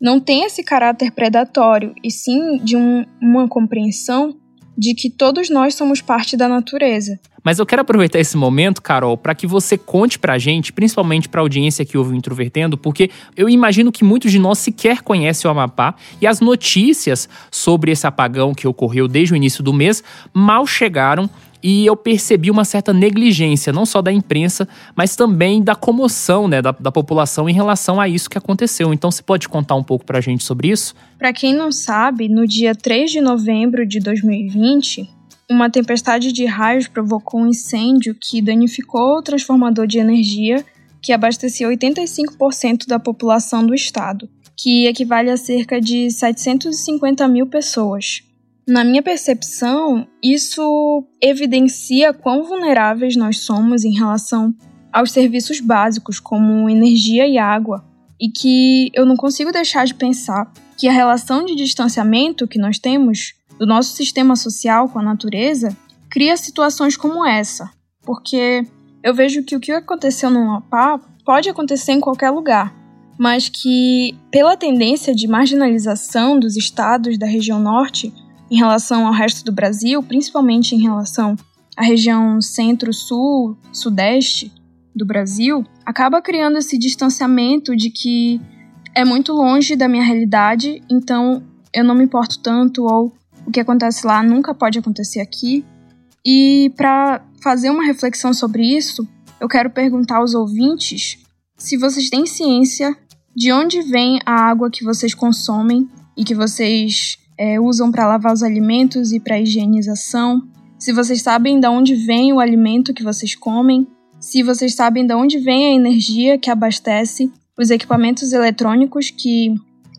não 0.00 0.20
tem 0.20 0.44
esse 0.44 0.62
caráter 0.62 1.12
predatório, 1.12 1.94
e 2.02 2.10
sim 2.10 2.58
de 2.58 2.76
um, 2.76 3.04
uma 3.20 3.48
compreensão 3.48 4.36
de 4.76 4.94
que 4.94 5.10
todos 5.10 5.48
nós 5.50 5.74
somos 5.74 6.00
parte 6.00 6.36
da 6.36 6.48
natureza. 6.48 7.18
Mas 7.46 7.60
eu 7.60 7.64
quero 7.64 7.82
aproveitar 7.82 8.18
esse 8.18 8.36
momento, 8.36 8.82
Carol, 8.82 9.16
para 9.16 9.32
que 9.32 9.46
você 9.46 9.78
conte 9.78 10.18
pra 10.18 10.36
gente, 10.36 10.72
principalmente 10.72 11.28
pra 11.28 11.40
audiência 11.40 11.84
que 11.84 11.96
ouve 11.96 12.12
o 12.12 12.16
Introvertendo, 12.16 12.76
porque 12.76 13.08
eu 13.36 13.48
imagino 13.48 13.92
que 13.92 14.02
muitos 14.02 14.32
de 14.32 14.38
nós 14.40 14.58
sequer 14.58 15.00
conhecem 15.00 15.48
o 15.48 15.52
Amapá 15.52 15.94
e 16.20 16.26
as 16.26 16.40
notícias 16.40 17.28
sobre 17.48 17.92
esse 17.92 18.04
apagão 18.04 18.52
que 18.52 18.66
ocorreu 18.66 19.06
desde 19.06 19.32
o 19.32 19.36
início 19.36 19.62
do 19.62 19.72
mês 19.72 20.02
mal 20.34 20.66
chegaram 20.66 21.30
e 21.62 21.86
eu 21.86 21.96
percebi 21.96 22.50
uma 22.50 22.64
certa 22.64 22.92
negligência, 22.92 23.72
não 23.72 23.86
só 23.86 24.00
da 24.02 24.12
imprensa, 24.12 24.68
mas 24.94 25.16
também 25.16 25.62
da 25.62 25.74
comoção 25.74 26.48
né, 26.48 26.60
da, 26.60 26.72
da 26.72 26.92
população 26.92 27.48
em 27.48 27.52
relação 27.52 28.00
a 28.00 28.08
isso 28.08 28.30
que 28.30 28.38
aconteceu. 28.38 28.92
Então, 28.92 29.10
você 29.10 29.22
pode 29.22 29.48
contar 29.48 29.74
um 29.74 29.82
pouco 29.82 30.04
para 30.04 30.18
a 30.18 30.20
gente 30.20 30.44
sobre 30.44 30.68
isso? 30.68 30.94
Para 31.18 31.32
quem 31.32 31.54
não 31.54 31.72
sabe, 31.72 32.28
no 32.28 32.46
dia 32.46 32.74
3 32.74 33.10
de 33.10 33.20
novembro 33.20 33.86
de 33.86 34.00
2020, 34.00 35.08
uma 35.48 35.70
tempestade 35.70 36.32
de 36.32 36.44
raios 36.44 36.88
provocou 36.88 37.40
um 37.40 37.46
incêndio 37.46 38.16
que 38.20 38.42
danificou 38.42 39.18
o 39.18 39.22
transformador 39.22 39.86
de 39.86 39.98
energia 39.98 40.64
que 41.00 41.12
abastecia 41.12 41.68
85% 41.68 42.88
da 42.88 42.98
população 42.98 43.64
do 43.64 43.72
estado, 43.72 44.28
que 44.56 44.86
equivale 44.86 45.30
a 45.30 45.36
cerca 45.36 45.80
de 45.80 46.10
750 46.10 47.28
mil 47.28 47.46
pessoas. 47.46 48.22
Na 48.68 48.82
minha 48.82 49.00
percepção, 49.00 50.08
isso 50.20 51.04
evidencia 51.22 52.12
quão 52.12 52.42
vulneráveis 52.42 53.14
nós 53.14 53.40
somos 53.40 53.84
em 53.84 53.94
relação 53.94 54.52
aos 54.92 55.12
serviços 55.12 55.60
básicos, 55.60 56.18
como 56.18 56.68
energia 56.68 57.28
e 57.28 57.38
água, 57.38 57.84
e 58.20 58.28
que 58.28 58.90
eu 58.92 59.06
não 59.06 59.14
consigo 59.14 59.52
deixar 59.52 59.86
de 59.86 59.94
pensar 59.94 60.52
que 60.76 60.88
a 60.88 60.92
relação 60.92 61.44
de 61.44 61.54
distanciamento 61.54 62.48
que 62.48 62.58
nós 62.58 62.76
temos 62.76 63.34
do 63.56 63.66
nosso 63.66 63.94
sistema 63.94 64.34
social 64.34 64.88
com 64.88 64.98
a 64.98 65.02
natureza 65.02 65.76
cria 66.10 66.36
situações 66.36 66.96
como 66.96 67.24
essa, 67.24 67.70
porque 68.02 68.66
eu 69.00 69.14
vejo 69.14 69.44
que 69.44 69.54
o 69.54 69.60
que 69.60 69.70
aconteceu 69.70 70.28
no 70.28 70.40
Amapá 70.40 70.98
pode 71.24 71.48
acontecer 71.48 71.92
em 71.92 72.00
qualquer 72.00 72.30
lugar, 72.30 72.74
mas 73.16 73.48
que, 73.48 74.18
pela 74.30 74.56
tendência 74.56 75.14
de 75.14 75.28
marginalização 75.28 76.40
dos 76.40 76.56
estados 76.56 77.16
da 77.16 77.26
região 77.26 77.60
norte, 77.60 78.12
em 78.50 78.56
relação 78.56 79.06
ao 79.06 79.12
resto 79.12 79.44
do 79.44 79.52
Brasil, 79.52 80.02
principalmente 80.02 80.74
em 80.74 80.80
relação 80.80 81.36
à 81.76 81.82
região 81.82 82.40
centro-sul, 82.40 83.56
sudeste 83.72 84.52
do 84.94 85.04
Brasil, 85.04 85.64
acaba 85.84 86.22
criando 86.22 86.58
esse 86.58 86.78
distanciamento 86.78 87.76
de 87.76 87.90
que 87.90 88.40
é 88.94 89.04
muito 89.04 89.32
longe 89.32 89.76
da 89.76 89.88
minha 89.88 90.02
realidade, 90.02 90.82
então 90.90 91.42
eu 91.72 91.84
não 91.84 91.94
me 91.94 92.04
importo 92.04 92.38
tanto 92.38 92.84
ou 92.84 93.12
o 93.46 93.50
que 93.50 93.60
acontece 93.60 94.06
lá 94.06 94.22
nunca 94.22 94.54
pode 94.54 94.78
acontecer 94.78 95.20
aqui. 95.20 95.64
E 96.24 96.72
para 96.76 97.22
fazer 97.42 97.70
uma 97.70 97.84
reflexão 97.84 98.32
sobre 98.32 98.64
isso, 98.64 99.06
eu 99.38 99.46
quero 99.46 99.70
perguntar 99.70 100.16
aos 100.16 100.34
ouvintes 100.34 101.18
se 101.56 101.76
vocês 101.76 102.08
têm 102.08 102.26
ciência 102.26 102.96
de 103.34 103.52
onde 103.52 103.82
vem 103.82 104.18
a 104.24 104.32
água 104.32 104.70
que 104.70 104.82
vocês 104.82 105.14
consomem 105.14 105.88
e 106.16 106.24
que 106.24 106.34
vocês 106.34 107.18
é, 107.38 107.60
usam 107.60 107.90
para 107.90 108.06
lavar 108.06 108.32
os 108.32 108.42
alimentos 108.42 109.12
e 109.12 109.20
para 109.20 109.40
higienização, 109.40 110.42
se 110.78 110.92
vocês 110.92 111.22
sabem 111.22 111.58
de 111.58 111.66
onde 111.66 111.94
vem 111.94 112.32
o 112.32 112.40
alimento 112.40 112.92
que 112.92 113.02
vocês 113.02 113.34
comem, 113.34 113.86
se 114.20 114.42
vocês 114.42 114.74
sabem 114.74 115.06
de 115.06 115.14
onde 115.14 115.38
vem 115.38 115.66
a 115.66 115.74
energia 115.74 116.38
que 116.38 116.50
abastece 116.50 117.30
os 117.58 117.70
equipamentos 117.70 118.32
eletrônicos 118.32 119.10
que 119.10 119.54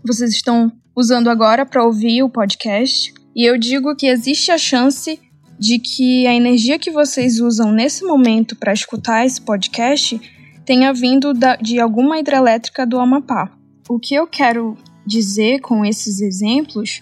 vocês 0.05 0.31
estão 0.31 0.71
usando 0.95 1.29
agora 1.29 1.65
para 1.65 1.83
ouvir 1.83 2.23
o 2.23 2.29
podcast, 2.29 3.13
e 3.35 3.43
eu 3.47 3.57
digo 3.57 3.95
que 3.95 4.07
existe 4.07 4.51
a 4.51 4.57
chance 4.57 5.19
de 5.59 5.79
que 5.79 6.27
a 6.27 6.33
energia 6.33 6.77
que 6.77 6.91
vocês 6.91 7.39
usam 7.39 7.71
nesse 7.71 8.03
momento 8.03 8.55
para 8.55 8.73
escutar 8.73 9.25
esse 9.25 9.41
podcast 9.41 10.19
tenha 10.65 10.93
vindo 10.93 11.33
de 11.61 11.79
alguma 11.79 12.19
hidrelétrica 12.19 12.85
do 12.85 12.99
Amapá. 12.99 13.51
O 13.89 13.99
que 13.99 14.13
eu 14.13 14.27
quero 14.27 14.77
dizer 15.05 15.61
com 15.61 15.85
esses 15.85 16.19
exemplos 16.19 17.01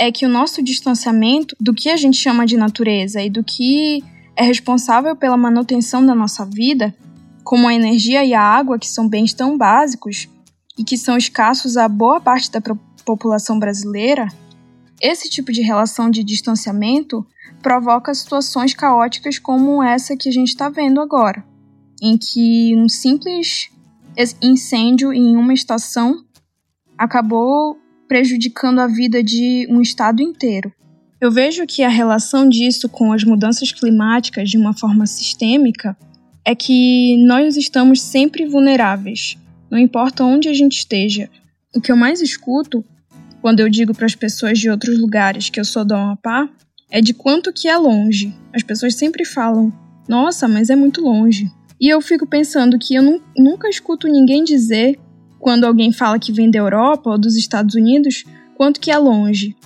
é 0.00 0.10
que 0.10 0.24
o 0.24 0.30
nosso 0.30 0.62
distanciamento 0.62 1.54
do 1.60 1.74
que 1.74 1.90
a 1.90 1.96
gente 1.96 2.16
chama 2.16 2.46
de 2.46 2.56
natureza 2.56 3.22
e 3.22 3.28
do 3.28 3.44
que 3.44 4.02
é 4.34 4.42
responsável 4.42 5.14
pela 5.14 5.36
manutenção 5.36 6.04
da 6.06 6.14
nossa 6.14 6.42
vida, 6.46 6.96
como 7.44 7.68
a 7.68 7.74
energia 7.74 8.24
e 8.24 8.32
a 8.32 8.40
água, 8.40 8.78
que 8.78 8.88
são 8.88 9.06
bens 9.06 9.34
tão 9.34 9.58
básicos 9.58 10.26
e 10.78 10.84
que 10.84 10.96
são 10.96 11.18
escassos 11.18 11.76
a 11.76 11.86
boa 11.86 12.18
parte 12.18 12.50
da 12.50 12.62
população 13.04 13.58
brasileira, 13.58 14.26
esse 15.02 15.28
tipo 15.28 15.52
de 15.52 15.60
relação 15.60 16.08
de 16.08 16.24
distanciamento 16.24 17.26
provoca 17.62 18.14
situações 18.14 18.72
caóticas 18.72 19.38
como 19.38 19.82
essa 19.82 20.16
que 20.16 20.30
a 20.30 20.32
gente 20.32 20.48
está 20.48 20.70
vendo 20.70 20.98
agora, 20.98 21.44
em 22.00 22.16
que 22.16 22.74
um 22.74 22.88
simples 22.88 23.68
incêndio 24.40 25.12
em 25.12 25.36
uma 25.36 25.52
estação 25.52 26.24
acabou 26.96 27.79
prejudicando 28.10 28.80
a 28.80 28.88
vida 28.88 29.22
de 29.22 29.68
um 29.70 29.80
estado 29.80 30.20
inteiro. 30.20 30.72
Eu 31.20 31.30
vejo 31.30 31.64
que 31.64 31.84
a 31.84 31.88
relação 31.88 32.48
disso 32.48 32.88
com 32.88 33.12
as 33.12 33.22
mudanças 33.22 33.70
climáticas 33.70 34.50
de 34.50 34.58
uma 34.58 34.76
forma 34.76 35.06
sistêmica 35.06 35.96
é 36.44 36.52
que 36.52 37.16
nós 37.24 37.56
estamos 37.56 38.02
sempre 38.02 38.46
vulneráveis, 38.46 39.38
não 39.70 39.78
importa 39.78 40.24
onde 40.24 40.48
a 40.48 40.52
gente 40.52 40.78
esteja. 40.78 41.30
O 41.72 41.80
que 41.80 41.92
eu 41.92 41.96
mais 41.96 42.20
escuto 42.20 42.84
quando 43.40 43.60
eu 43.60 43.68
digo 43.68 43.94
para 43.94 44.06
as 44.06 44.16
pessoas 44.16 44.58
de 44.58 44.68
outros 44.68 44.98
lugares 44.98 45.48
que 45.48 45.60
eu 45.60 45.64
sou 45.64 45.84
do 45.84 45.94
Amapá 45.94 46.50
é 46.90 47.00
de 47.00 47.14
quanto 47.14 47.52
que 47.52 47.68
é 47.68 47.76
longe. 47.76 48.34
As 48.52 48.64
pessoas 48.64 48.96
sempre 48.96 49.24
falam: 49.24 49.72
"Nossa, 50.08 50.48
mas 50.48 50.68
é 50.68 50.74
muito 50.74 51.00
longe". 51.00 51.48
E 51.80 51.88
eu 51.88 52.00
fico 52.00 52.26
pensando 52.26 52.76
que 52.76 52.96
eu 52.96 53.22
nunca 53.38 53.68
escuto 53.68 54.08
ninguém 54.08 54.42
dizer 54.42 54.98
quando 55.40 55.64
alguém 55.64 55.90
fala 55.90 56.20
que 56.20 56.32
vem 56.32 56.50
da 56.50 56.60
Europa 56.60 57.10
ou 57.10 57.18
dos 57.18 57.34
Estados 57.34 57.74
Unidos, 57.74 58.24
quanto 58.54 58.78
que 58.78 58.90
é 58.90 58.98
longe 58.98 59.56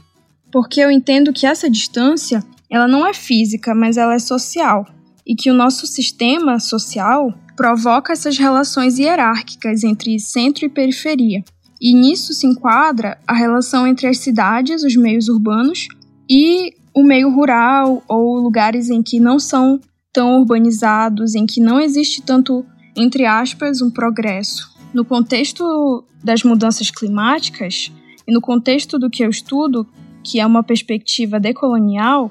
porque 0.54 0.80
eu 0.80 0.88
entendo 0.88 1.32
que 1.32 1.48
essa 1.48 1.68
distância 1.68 2.40
ela 2.70 2.86
não 2.86 3.04
é 3.04 3.12
física, 3.12 3.74
mas 3.74 3.96
ela 3.96 4.14
é 4.14 4.20
social, 4.20 4.86
e 5.26 5.34
que 5.34 5.50
o 5.50 5.54
nosso 5.54 5.84
sistema 5.84 6.60
social 6.60 7.34
provoca 7.56 8.12
essas 8.12 8.38
relações 8.38 8.96
hierárquicas 8.96 9.82
entre 9.82 10.20
centro 10.20 10.64
e 10.64 10.68
periferia. 10.68 11.42
E 11.80 11.92
nisso 11.92 12.32
se 12.32 12.46
enquadra 12.46 13.18
a 13.26 13.34
relação 13.34 13.84
entre 13.84 14.06
as 14.06 14.18
cidades, 14.18 14.84
os 14.84 14.94
meios 14.94 15.28
urbanos, 15.28 15.88
e 16.30 16.70
o 16.94 17.02
meio 17.02 17.34
rural 17.34 18.00
ou 18.06 18.38
lugares 18.38 18.90
em 18.90 19.02
que 19.02 19.18
não 19.18 19.40
são 19.40 19.80
tão 20.12 20.38
urbanizados, 20.38 21.34
em 21.34 21.46
que 21.46 21.60
não 21.60 21.80
existe 21.80 22.22
tanto, 22.22 22.64
entre 22.96 23.26
aspas, 23.26 23.82
um 23.82 23.90
progresso. 23.90 24.72
No 24.94 25.04
contexto 25.04 26.04
das 26.22 26.44
mudanças 26.44 26.88
climáticas 26.88 27.92
e 28.26 28.32
no 28.32 28.40
contexto 28.40 28.96
do 28.96 29.10
que 29.10 29.24
eu 29.24 29.28
estudo, 29.28 29.84
que 30.22 30.38
é 30.38 30.46
uma 30.46 30.62
perspectiva 30.62 31.40
decolonial 31.40 32.30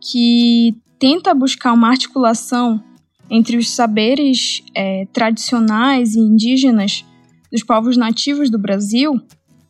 que 0.00 0.76
tenta 0.98 1.34
buscar 1.34 1.72
uma 1.72 1.88
articulação 1.88 2.82
entre 3.28 3.56
os 3.56 3.70
saberes 3.70 4.62
é, 4.74 5.06
tradicionais 5.12 6.14
e 6.14 6.20
indígenas 6.20 7.04
dos 7.50 7.64
povos 7.64 7.96
nativos 7.96 8.48
do 8.48 8.58
Brasil, 8.58 9.20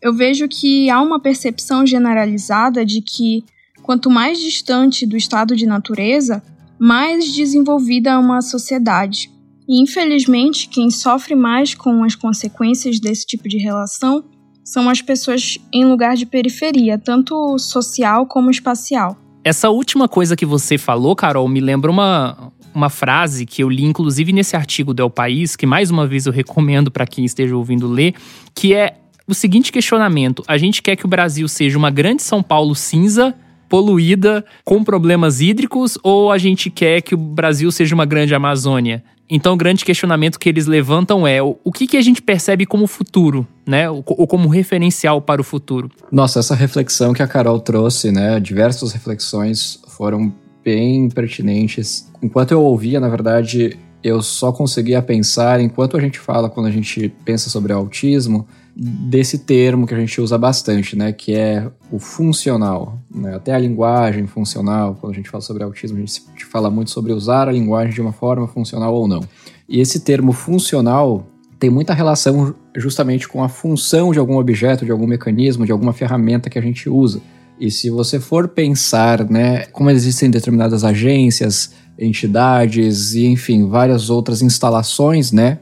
eu 0.00 0.14
vejo 0.14 0.46
que 0.48 0.90
há 0.90 1.00
uma 1.00 1.18
percepção 1.18 1.86
generalizada 1.86 2.84
de 2.84 3.00
que 3.00 3.42
quanto 3.82 4.10
mais 4.10 4.38
distante 4.38 5.06
do 5.06 5.16
estado 5.16 5.56
de 5.56 5.64
natureza, 5.64 6.42
mais 6.78 7.32
desenvolvida 7.32 8.10
é 8.10 8.18
uma 8.18 8.42
sociedade. 8.42 9.30
E 9.68 9.82
infelizmente, 9.82 10.66
quem 10.68 10.90
sofre 10.90 11.34
mais 11.34 11.74
com 11.74 12.02
as 12.02 12.14
consequências 12.14 12.98
desse 12.98 13.26
tipo 13.26 13.46
de 13.46 13.58
relação 13.58 14.24
são 14.64 14.88
as 14.88 15.02
pessoas 15.02 15.58
em 15.72 15.84
lugar 15.84 16.16
de 16.16 16.24
periferia, 16.24 16.98
tanto 16.98 17.58
social 17.58 18.26
como 18.26 18.50
espacial. 18.50 19.16
Essa 19.44 19.68
última 19.68 20.08
coisa 20.08 20.34
que 20.34 20.46
você 20.46 20.78
falou, 20.78 21.14
Carol, 21.14 21.46
me 21.48 21.60
lembra 21.60 21.90
uma, 21.90 22.50
uma 22.74 22.88
frase 22.88 23.44
que 23.44 23.62
eu 23.62 23.68
li 23.68 23.84
inclusive 23.84 24.32
nesse 24.32 24.56
artigo 24.56 24.94
do 24.94 25.02
El 25.02 25.10
País, 25.10 25.54
que 25.54 25.66
mais 25.66 25.90
uma 25.90 26.06
vez 26.06 26.26
eu 26.26 26.32
recomendo 26.32 26.90
para 26.90 27.06
quem 27.06 27.24
esteja 27.24 27.54
ouvindo 27.54 27.86
ler, 27.86 28.14
que 28.54 28.74
é 28.74 28.96
o 29.26 29.34
seguinte 29.34 29.70
questionamento: 29.70 30.42
a 30.48 30.56
gente 30.56 30.82
quer 30.82 30.96
que 30.96 31.04
o 31.04 31.08
Brasil 31.08 31.46
seja 31.46 31.76
uma 31.76 31.90
grande 31.90 32.22
São 32.22 32.42
Paulo 32.42 32.74
cinza, 32.74 33.34
poluída, 33.68 34.44
com 34.64 34.82
problemas 34.82 35.42
hídricos, 35.42 35.98
ou 36.02 36.32
a 36.32 36.38
gente 36.38 36.70
quer 36.70 37.02
que 37.02 37.14
o 37.14 37.18
Brasil 37.18 37.70
seja 37.70 37.94
uma 37.94 38.06
grande 38.06 38.34
Amazônia? 38.34 39.04
Então, 39.30 39.54
o 39.54 39.56
grande 39.56 39.84
questionamento 39.84 40.38
que 40.38 40.48
eles 40.48 40.66
levantam 40.66 41.26
é 41.26 41.42
o, 41.42 41.72
que, 41.72 41.86
que 41.86 41.96
a 41.96 42.02
gente 42.02 42.22
percebe 42.22 42.64
como 42.64 42.86
futuro, 42.86 43.46
né? 43.66 43.90
Ou, 43.90 44.02
ou, 44.06 44.26
como 44.26 44.48
referencial 44.48 45.20
para 45.20 45.40
o 45.40 45.44
futuro. 45.44 45.90
Nossa, 46.10 46.38
essa 46.38 46.54
reflexão 46.54 47.12
que 47.12 47.22
a 47.22 47.26
Carol 47.26 47.60
trouxe, 47.60 48.10
né? 48.10 48.40
Diversas 48.40 48.92
reflexões 48.92 49.82
foram 49.88 50.32
bem 50.64 51.08
pertinentes. 51.10 52.10
Enquanto 52.22 52.52
eu 52.52 52.62
ouvia, 52.62 52.98
na 52.98 53.08
verdade, 53.08 53.78
eu 54.02 54.22
só 54.22 54.52
conseguia 54.52 55.02
pensar, 55.02 55.60
enquanto 55.60 55.96
a 55.96 56.00
gente 56.00 56.18
fala, 56.18 56.48
quando 56.48 56.66
a 56.66 56.70
gente 56.70 57.12
pensa 57.24 57.50
sobre 57.50 57.72
autismo, 57.72 58.46
desse 58.80 59.38
termo 59.38 59.88
que 59.88 59.94
a 59.94 59.98
gente 59.98 60.20
usa 60.20 60.38
bastante, 60.38 60.94
né, 60.94 61.12
que 61.12 61.34
é 61.34 61.68
o 61.90 61.98
funcional. 61.98 62.96
Né? 63.12 63.34
Até 63.34 63.52
a 63.52 63.58
linguagem 63.58 64.28
funcional, 64.28 64.96
quando 65.00 65.14
a 65.14 65.16
gente 65.16 65.28
fala 65.28 65.42
sobre 65.42 65.64
autismo, 65.64 65.96
a 65.96 66.00
gente 66.00 66.44
fala 66.44 66.70
muito 66.70 66.92
sobre 66.92 67.12
usar 67.12 67.48
a 67.48 67.52
linguagem 67.52 67.92
de 67.92 68.00
uma 68.00 68.12
forma 68.12 68.46
funcional 68.46 68.94
ou 68.94 69.08
não. 69.08 69.20
E 69.68 69.80
esse 69.80 70.00
termo 70.00 70.32
funcional 70.32 71.26
tem 71.58 71.68
muita 71.68 71.92
relação 71.92 72.54
justamente 72.76 73.26
com 73.26 73.42
a 73.42 73.48
função 73.48 74.12
de 74.12 74.20
algum 74.20 74.38
objeto, 74.38 74.84
de 74.84 74.92
algum 74.92 75.08
mecanismo, 75.08 75.66
de 75.66 75.72
alguma 75.72 75.92
ferramenta 75.92 76.48
que 76.48 76.58
a 76.58 76.62
gente 76.62 76.88
usa. 76.88 77.20
E 77.58 77.72
se 77.72 77.90
você 77.90 78.20
for 78.20 78.46
pensar, 78.46 79.28
né, 79.28 79.66
como 79.72 79.90
existem 79.90 80.30
determinadas 80.30 80.84
agências, 80.84 81.72
entidades 81.98 83.14
e, 83.14 83.26
enfim, 83.26 83.68
várias 83.68 84.08
outras 84.08 84.40
instalações, 84.40 85.32
né, 85.32 85.58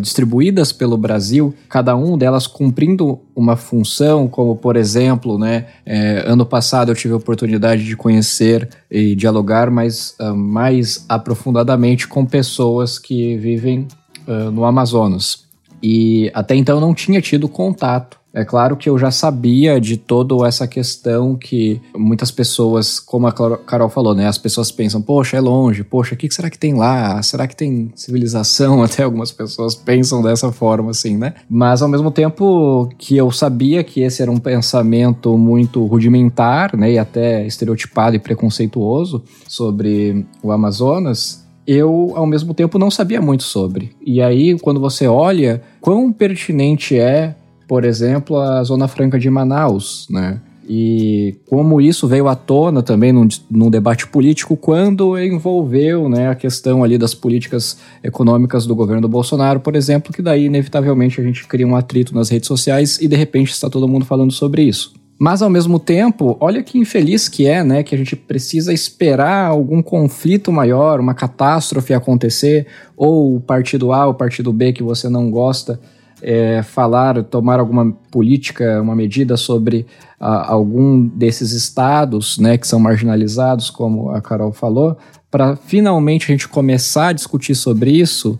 distribuídas 0.00 0.72
pelo 0.72 0.96
Brasil, 0.96 1.54
cada 1.68 1.96
um 1.96 2.16
delas 2.16 2.46
cumprindo 2.46 3.20
uma 3.34 3.56
função, 3.56 4.28
como 4.28 4.56
por 4.56 4.76
exemplo, 4.76 5.38
né, 5.38 5.66
é, 5.84 6.24
ano 6.26 6.46
passado 6.46 6.90
eu 6.90 6.94
tive 6.94 7.14
a 7.14 7.16
oportunidade 7.16 7.84
de 7.84 7.96
conhecer 7.96 8.68
e 8.90 9.14
dialogar 9.14 9.70
mais, 9.70 10.14
uh, 10.20 10.34
mais 10.34 11.04
aprofundadamente 11.08 12.06
com 12.08 12.24
pessoas 12.24 12.98
que 12.98 13.36
vivem 13.36 13.86
uh, 14.26 14.50
no 14.50 14.64
Amazonas. 14.64 15.44
E 15.82 16.30
até 16.34 16.54
então 16.54 16.76
eu 16.76 16.80
não 16.80 16.94
tinha 16.94 17.20
tido 17.20 17.48
contato 17.48 18.18
é 18.36 18.44
claro 18.44 18.76
que 18.76 18.86
eu 18.86 18.98
já 18.98 19.10
sabia 19.10 19.80
de 19.80 19.96
toda 19.96 20.46
essa 20.46 20.68
questão 20.68 21.34
que 21.34 21.80
muitas 21.96 22.30
pessoas, 22.30 23.00
como 23.00 23.26
a 23.26 23.32
Carol 23.32 23.88
falou, 23.88 24.14
né? 24.14 24.26
As 24.26 24.36
pessoas 24.36 24.70
pensam, 24.70 25.00
poxa, 25.00 25.38
é 25.38 25.40
longe, 25.40 25.82
poxa, 25.82 26.14
o 26.14 26.18
que 26.18 26.30
será 26.30 26.50
que 26.50 26.58
tem 26.58 26.74
lá? 26.74 27.22
Será 27.22 27.46
que 27.46 27.56
tem 27.56 27.90
civilização? 27.94 28.82
Até 28.84 29.04
algumas 29.04 29.32
pessoas 29.32 29.74
pensam 29.74 30.20
dessa 30.22 30.52
forma, 30.52 30.90
assim, 30.90 31.16
né? 31.16 31.32
Mas 31.48 31.80
ao 31.80 31.88
mesmo 31.88 32.10
tempo 32.10 32.90
que 32.98 33.16
eu 33.16 33.30
sabia 33.30 33.82
que 33.82 34.02
esse 34.02 34.20
era 34.20 34.30
um 34.30 34.36
pensamento 34.36 35.38
muito 35.38 35.86
rudimentar, 35.86 36.76
né? 36.76 36.92
E 36.92 36.98
até 36.98 37.46
estereotipado 37.46 38.16
e 38.16 38.18
preconceituoso 38.18 39.24
sobre 39.48 40.26
o 40.42 40.52
Amazonas, 40.52 41.42
eu, 41.66 42.12
ao 42.14 42.26
mesmo 42.26 42.52
tempo, 42.52 42.78
não 42.78 42.90
sabia 42.90 43.22
muito 43.22 43.44
sobre. 43.44 43.92
E 44.04 44.20
aí, 44.20 44.58
quando 44.58 44.78
você 44.78 45.08
olha 45.08 45.62
quão 45.80 46.12
pertinente 46.12 46.98
é 46.98 47.34
por 47.66 47.84
exemplo, 47.84 48.38
a 48.38 48.62
Zona 48.62 48.88
Franca 48.88 49.18
de 49.18 49.28
Manaus, 49.28 50.06
né? 50.10 50.40
E 50.68 51.36
como 51.48 51.80
isso 51.80 52.08
veio 52.08 52.26
à 52.26 52.34
tona 52.34 52.82
também 52.82 53.12
num, 53.12 53.28
num, 53.48 53.70
debate 53.70 54.06
político 54.08 54.56
quando 54.56 55.16
envolveu 55.16 56.08
né, 56.08 56.28
a 56.28 56.34
questão 56.34 56.82
ali 56.82 56.98
das 56.98 57.14
políticas 57.14 57.78
econômicas 58.02 58.66
do 58.66 58.74
governo 58.74 59.02
do 59.02 59.08
Bolsonaro, 59.08 59.60
por 59.60 59.76
exemplo, 59.76 60.12
que 60.12 60.20
daí 60.20 60.46
inevitavelmente 60.46 61.20
a 61.20 61.24
gente 61.24 61.46
cria 61.46 61.66
um 61.66 61.76
atrito 61.76 62.12
nas 62.12 62.28
redes 62.30 62.48
sociais 62.48 62.98
e 63.00 63.06
de 63.06 63.14
repente 63.14 63.52
está 63.52 63.70
todo 63.70 63.86
mundo 63.86 64.04
falando 64.04 64.32
sobre 64.32 64.62
isso. 64.62 64.92
Mas 65.18 65.40
ao 65.40 65.48
mesmo 65.48 65.78
tempo, 65.78 66.36
olha 66.40 66.62
que 66.62 66.78
infeliz 66.78 67.28
que 67.28 67.46
é, 67.46 67.62
né, 67.62 67.82
que 67.84 67.94
a 67.94 67.98
gente 67.98 68.16
precisa 68.16 68.72
esperar 68.72 69.46
algum 69.46 69.80
conflito 69.80 70.50
maior, 70.50 70.98
uma 70.98 71.14
catástrofe 71.14 71.94
acontecer, 71.94 72.66
ou 72.96 73.36
o 73.36 73.40
partido 73.40 73.92
A 73.92 74.06
o 74.08 74.14
partido 74.14 74.52
B 74.52 74.72
que 74.72 74.82
você 74.82 75.08
não 75.08 75.30
gosta 75.30 75.80
é, 76.22 76.62
falar, 76.62 77.22
tomar 77.24 77.60
alguma 77.60 77.92
política, 78.10 78.80
uma 78.80 78.94
medida 78.94 79.36
sobre 79.36 79.86
a, 80.18 80.52
algum 80.52 81.06
desses 81.06 81.52
estados 81.52 82.38
né, 82.38 82.56
que 82.56 82.66
são 82.66 82.80
marginalizados, 82.80 83.70
como 83.70 84.10
a 84.10 84.20
Carol 84.20 84.52
falou, 84.52 84.96
para 85.30 85.56
finalmente 85.56 86.24
a 86.24 86.34
gente 86.34 86.48
começar 86.48 87.08
a 87.08 87.12
discutir 87.12 87.54
sobre 87.54 87.90
isso, 87.90 88.38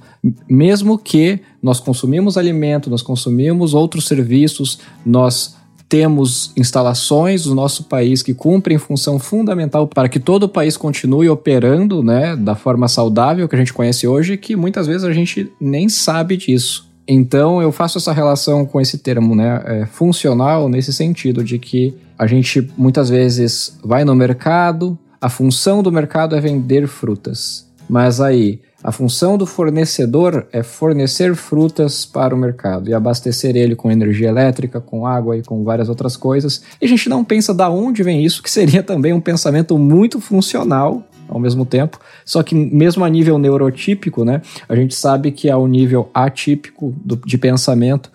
mesmo 0.49 0.99
que 0.99 1.41
nós 1.63 1.81
consumimos 1.81 2.39
alimento, 2.39 2.89
nós 2.89 3.03
consumimos 3.03 3.75
outros 3.75 4.07
serviços, 4.07 4.79
nós 5.05 5.57
temos 5.89 6.53
instalações 6.57 7.47
no 7.47 7.55
nosso 7.55 7.85
país 7.85 8.23
que 8.23 8.35
cumprem 8.35 8.79
função 8.79 9.19
fundamental 9.19 9.87
para 9.87 10.09
que 10.09 10.19
todo 10.19 10.45
o 10.45 10.49
país 10.49 10.77
continue 10.77 11.29
operando 11.29 12.03
né, 12.03 12.35
da 12.35 12.55
forma 12.55 12.89
saudável 12.89 13.49
que 13.49 13.55
a 13.55 13.59
gente 13.59 13.73
conhece 13.73 14.07
hoje, 14.07 14.37
que 14.37 14.57
muitas 14.57 14.87
vezes 14.87 15.05
a 15.05 15.13
gente 15.13 15.53
nem 15.61 15.89
sabe 15.89 16.37
disso. 16.37 16.87
Então 17.09 17.63
eu 17.63 17.71
faço 17.71 17.99
essa 17.99 18.13
relação 18.13 18.67
com 18.67 18.81
esse 18.81 18.99
termo, 18.99 19.35
né, 19.35 19.63
é, 19.65 19.87
funcional, 19.87 20.69
nesse 20.69 20.93
sentido 20.93 21.45
de 21.45 21.59
que 21.59 21.95
a 22.19 22.27
gente 22.27 22.69
muitas 22.77 23.09
vezes 23.09 23.79
vai 23.85 24.05
no 24.05 24.15
mercado, 24.15 24.99
a 25.21 25.29
função 25.29 25.83
do 25.83 25.93
mercado 25.93 26.35
é 26.35 26.41
vender 26.41 26.87
frutas, 26.89 27.67
mas 27.89 28.21
aí 28.21 28.61
a 28.83 28.93
função 28.93 29.37
do 29.37 29.47
fornecedor 29.47 30.47
é 30.53 30.63
fornecer 30.63 31.35
frutas 31.35 32.05
para 32.05 32.35
o 32.35 32.39
mercado 32.39 32.89
e 32.89 32.95
abastecer 32.95 33.57
ele 33.57 33.75
com 33.75 33.91
energia 33.91 34.29
elétrica, 34.29 34.81
com 34.81 35.05
água 35.05 35.37
e 35.37 35.43
com 35.43 35.65
várias 35.65 35.89
outras 35.89 36.17
coisas. 36.17 36.63
E 36.81 36.85
a 36.85 36.89
gente 36.89 37.09
não 37.09 37.25
pensa 37.25 37.53
da 37.53 37.69
onde 37.69 38.05
vem 38.05 38.25
isso, 38.25 38.41
que 38.41 38.51
seria 38.51 38.85
também 38.85 39.13
um 39.13 39.21
pensamento 39.21 39.77
muito 39.77 40.21
funcional 40.21 41.03
ao 41.29 41.39
mesmo 41.39 41.65
tempo. 41.65 41.99
Só 42.25 42.43
que 42.43 42.55
mesmo 42.55 43.05
a 43.05 43.09
nível 43.09 43.39
neurotípico, 43.39 44.25
né, 44.25 44.43
a 44.69 44.75
gente 44.75 44.95
sabe 44.95 45.31
que 45.31 45.51
ao 45.51 45.67
nível 45.67 46.11
atípico 46.15 46.95
do, 47.05 47.17
de 47.17 47.39
pensamento 47.39 48.11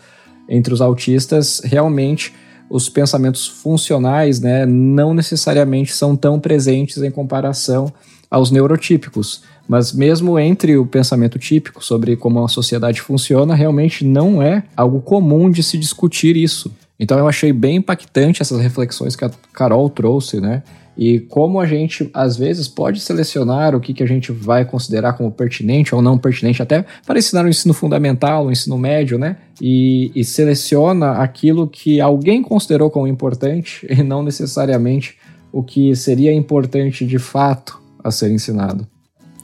entre 0.47 0.73
os 0.73 0.81
autistas, 0.81 1.61
realmente 1.63 2.33
os 2.69 2.89
pensamentos 2.89 3.47
funcionais, 3.47 4.39
né, 4.39 4.65
não 4.65 5.13
necessariamente 5.13 5.93
são 5.93 6.15
tão 6.15 6.39
presentes 6.39 6.97
em 7.03 7.11
comparação 7.11 7.91
aos 8.29 8.49
neurotípicos. 8.49 9.43
Mas 9.67 9.91
mesmo 9.91 10.39
entre 10.39 10.77
o 10.77 10.85
pensamento 10.85 11.37
típico 11.37 11.83
sobre 11.83 12.15
como 12.15 12.43
a 12.43 12.47
sociedade 12.47 13.01
funciona, 13.01 13.55
realmente 13.55 14.05
não 14.05 14.41
é 14.41 14.63
algo 14.75 15.01
comum 15.01 15.49
de 15.49 15.61
se 15.61 15.77
discutir 15.77 16.35
isso. 16.35 16.71
Então 16.99 17.17
eu 17.17 17.27
achei 17.27 17.51
bem 17.51 17.77
impactante 17.77 18.41
essas 18.41 18.61
reflexões 18.61 19.15
que 19.15 19.25
a 19.25 19.31
Carol 19.53 19.89
trouxe, 19.89 20.39
né? 20.39 20.63
E 21.03 21.19
como 21.19 21.59
a 21.59 21.65
gente, 21.65 22.07
às 22.13 22.37
vezes, 22.37 22.67
pode 22.67 22.99
selecionar 22.99 23.75
o 23.75 23.79
que, 23.79 23.91
que 23.91 24.03
a 24.03 24.05
gente 24.05 24.31
vai 24.31 24.63
considerar 24.63 25.13
como 25.13 25.31
pertinente 25.31 25.95
ou 25.95 25.99
não 25.99 26.15
pertinente, 26.15 26.61
até 26.61 26.85
para 27.07 27.17
ensinar 27.17 27.43
o 27.43 27.49
ensino 27.49 27.73
fundamental, 27.73 28.45
o 28.45 28.51
ensino 28.51 28.77
médio, 28.77 29.17
né? 29.17 29.37
E, 29.59 30.11
e 30.13 30.23
seleciona 30.23 31.13
aquilo 31.13 31.67
que 31.67 31.99
alguém 31.99 32.43
considerou 32.43 32.91
como 32.91 33.07
importante 33.07 33.83
e 33.89 34.03
não 34.03 34.21
necessariamente 34.21 35.17
o 35.51 35.63
que 35.63 35.95
seria 35.95 36.31
importante 36.31 37.03
de 37.03 37.17
fato 37.17 37.81
a 38.03 38.11
ser 38.11 38.29
ensinado. 38.29 38.87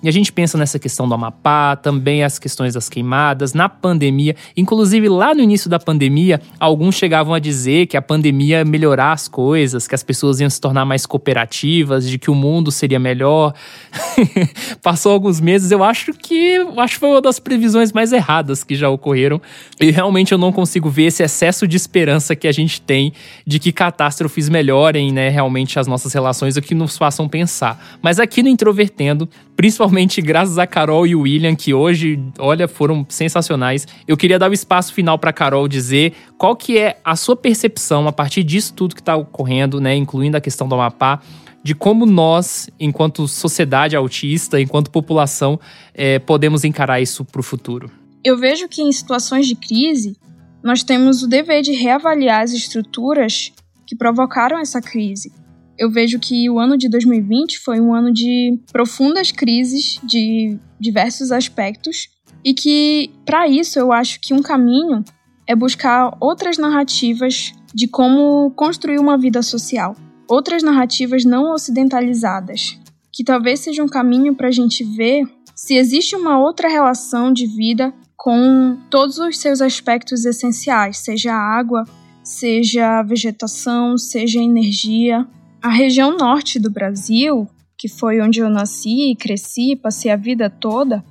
E 0.08 0.10
a 0.10 0.14
gente 0.14 0.32
pensa 0.32 0.58
nessa 0.58 0.80
questão 0.80 1.06
do 1.06 1.14
Amapá, 1.14 1.76
também 1.76 2.24
as 2.24 2.40
questões 2.40 2.76
das 2.76 2.88
queimadas, 2.88 3.54
na 3.54 3.68
pandemia. 3.68 4.38
Inclusive, 4.56 5.10
lá 5.10 5.36
no 5.36 5.42
início 5.42 5.70
da 5.70 5.78
pandemia, 5.78 6.40
alguns 6.58 6.96
chegavam 6.96 7.34
a 7.34 7.40
dizer 7.40 7.88
que 7.88 7.98
a 7.98 8.02
pandemia 8.02 8.60
ia 8.60 8.64
melhorar 8.64 9.12
as 9.12 9.28
coisas, 9.28 9.86
que 9.86 9.94
as 9.94 10.04
pessoas 10.04 10.40
iam 10.40 10.50
se 10.50 10.62
tornar 10.62 10.86
mais 10.86 11.06
cooperativas, 11.06 12.08
de 12.08 12.18
que 12.18 12.32
o 12.32 12.36
mundo 12.36 12.72
seria 12.72 12.98
melhor. 12.98 13.54
Passou 14.82 15.12
alguns 15.12 15.42
meses, 15.42 15.72
eu 15.72 15.84
acho 15.84 16.14
que 16.14 16.56
acho 16.78 16.94
que 16.94 17.00
foi 17.02 17.10
uma 17.10 17.22
das 17.22 17.38
previsões 17.38 17.92
mais 17.92 18.14
erradas 18.14 18.64
que 18.64 18.78
já 18.78 18.90
ocorreram. 18.90 19.42
E 19.78 19.92
realmente 19.92 20.32
eu 20.32 20.38
não 20.38 20.54
consigo 20.54 20.90
ver 20.90 21.08
esse 21.08 21.22
excesso 21.22 21.68
de 21.68 21.76
esperança 21.76 22.34
que 22.34 22.48
a 22.48 22.52
gente 22.54 22.80
tem 22.80 23.12
de 23.46 23.60
que 23.60 23.74
catástrofes 23.74 24.48
melhorem, 24.48 25.12
né, 25.12 25.28
realmente 25.28 25.78
as 25.78 25.86
nossas 25.86 26.14
relações, 26.14 26.56
o 26.56 26.62
que 26.62 26.74
nos 26.74 26.98
façam 26.98 27.28
pensar. 27.28 27.98
Mas 28.02 28.22
aqui 28.22 28.42
no 28.42 28.48
Introvertendo, 28.48 29.28
principalmente 29.58 30.22
graças 30.22 30.60
a 30.60 30.68
Carol 30.68 31.08
e 31.08 31.16
o 31.16 31.22
William, 31.22 31.56
que 31.56 31.74
hoje, 31.74 32.24
olha, 32.38 32.68
foram 32.68 33.04
sensacionais. 33.10 33.88
Eu 34.08 34.16
queria 34.16 34.38
dar 34.38 34.52
o 34.52 34.54
espaço 34.54 34.94
final 34.94 35.18
para 35.18 35.34
Carol 35.34 35.68
dizer 35.68 36.14
qual 36.38 36.56
que 36.56 36.78
é 36.78 37.02
a 37.04 37.16
sua 37.16 37.36
percepção 37.36 38.08
a 38.08 38.12
partir 38.12 38.44
disso 38.44 38.74
tudo 38.76 38.94
que 38.94 39.02
está 39.02 39.16
ocorrendo, 39.16 39.82
né, 39.82 39.96
incluindo 39.96 40.38
a 40.38 40.42
questão 40.42 40.68
do 40.68 40.76
Amapá, 40.76 41.20
de 41.64 41.74
como 41.74 42.06
nós, 42.06 42.70
enquanto 42.80 43.28
sociedade 43.28 43.96
autista, 43.96 44.62
enquanto 44.62 44.92
população, 44.92 45.60
é, 45.94 46.20
podemos 46.20 46.64
encarar 46.64 47.02
isso 47.02 47.26
para 47.26 47.42
o 47.42 47.44
futuro. 47.44 47.90
Eu 48.24 48.38
vejo 48.38 48.70
que 48.70 48.84
em 48.84 48.92
situações 48.92 49.48
de 49.48 49.56
crise, 49.56 50.16
nós 50.64 50.84
temos 50.84 51.24
o 51.24 51.28
dever 51.28 51.64
de 51.64 51.72
reavaliar 51.72 52.44
as 52.44 52.52
estruturas 52.52 53.52
que 53.88 53.96
provocaram 53.96 54.60
essa 54.60 54.80
crise 54.80 55.32
eu 55.78 55.90
vejo 55.92 56.20
que 56.20 56.50
o 56.50 56.60
ano 56.60 56.78
de 56.78 56.90
2020 56.90 57.60
foi 57.60 57.80
um 57.80 57.94
ano 57.94 58.12
de 58.12 58.60
profundas 58.72 59.32
crises 59.32 60.00
de 60.04 60.58
diversos 60.80 61.32
aspectos 61.32 62.10
e 62.44 62.54
que, 62.54 63.12
para 63.26 63.48
isso, 63.48 63.78
eu 63.78 63.92
acho 63.92 64.20
que 64.20 64.34
um 64.34 64.42
caminho 64.42 65.04
é 65.46 65.56
buscar 65.56 66.16
outras 66.20 66.58
narrativas 66.58 67.52
de 67.74 67.88
como 67.88 68.52
construir 68.52 69.00
uma 69.00 69.18
vida 69.18 69.42
social, 69.42 69.96
outras 70.28 70.64
narrativas 70.64 71.24
não 71.24 71.54
ocidentalizadas, 71.54 72.80
que 73.14 73.24
talvez 73.24 73.60
seja 73.60 73.84
um 73.84 73.88
caminho 73.88 74.36
para 74.36 74.48
a 74.48 74.52
gente 74.52 74.84
ver 74.84 75.24
se 75.56 75.76
existe 75.76 76.16
uma 76.16 76.40
outra 76.40 76.70
relação 76.70 77.32
de 77.32 77.48
vida 77.48 77.94
com 78.16 78.78
todos 78.90 79.18
os 79.18 79.40
seus 79.40 79.62
aspectos 79.62 80.26
essenciais, 80.26 80.98
seja 80.98 81.34
água, 81.34 81.84
seja 82.24 83.02
vegetação, 83.04 83.98
seja 83.98 84.42
energia, 84.42 85.26
a 85.62 85.70
região 85.70 86.18
norte 86.18 86.60
do 86.60 86.70
Brasil, 86.70 87.48
que 87.78 87.88
foi 87.88 88.22
onde 88.22 88.40
eu 88.40 88.50
nasci, 88.50 89.16
cresci, 89.20 89.76
passei 89.76 90.12
a 90.12 90.16
vida 90.16 90.50
toda, 90.50 91.04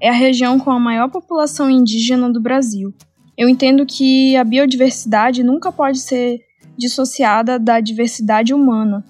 é 0.00 0.08
a 0.08 0.12
região 0.12 0.58
com 0.58 0.70
a 0.70 0.78
maior 0.78 1.08
população 1.08 1.70
indígena 1.70 2.30
do 2.30 2.40
Brasil. 2.40 2.94
Eu 3.36 3.48
entendo 3.48 3.84
que 3.86 4.36
a 4.36 4.44
biodiversidade 4.44 5.42
nunca 5.42 5.72
pode 5.72 5.98
ser 5.98 6.40
dissociada 6.76 7.58
da 7.58 7.80
diversidade 7.80 8.52
humana, 8.52 9.04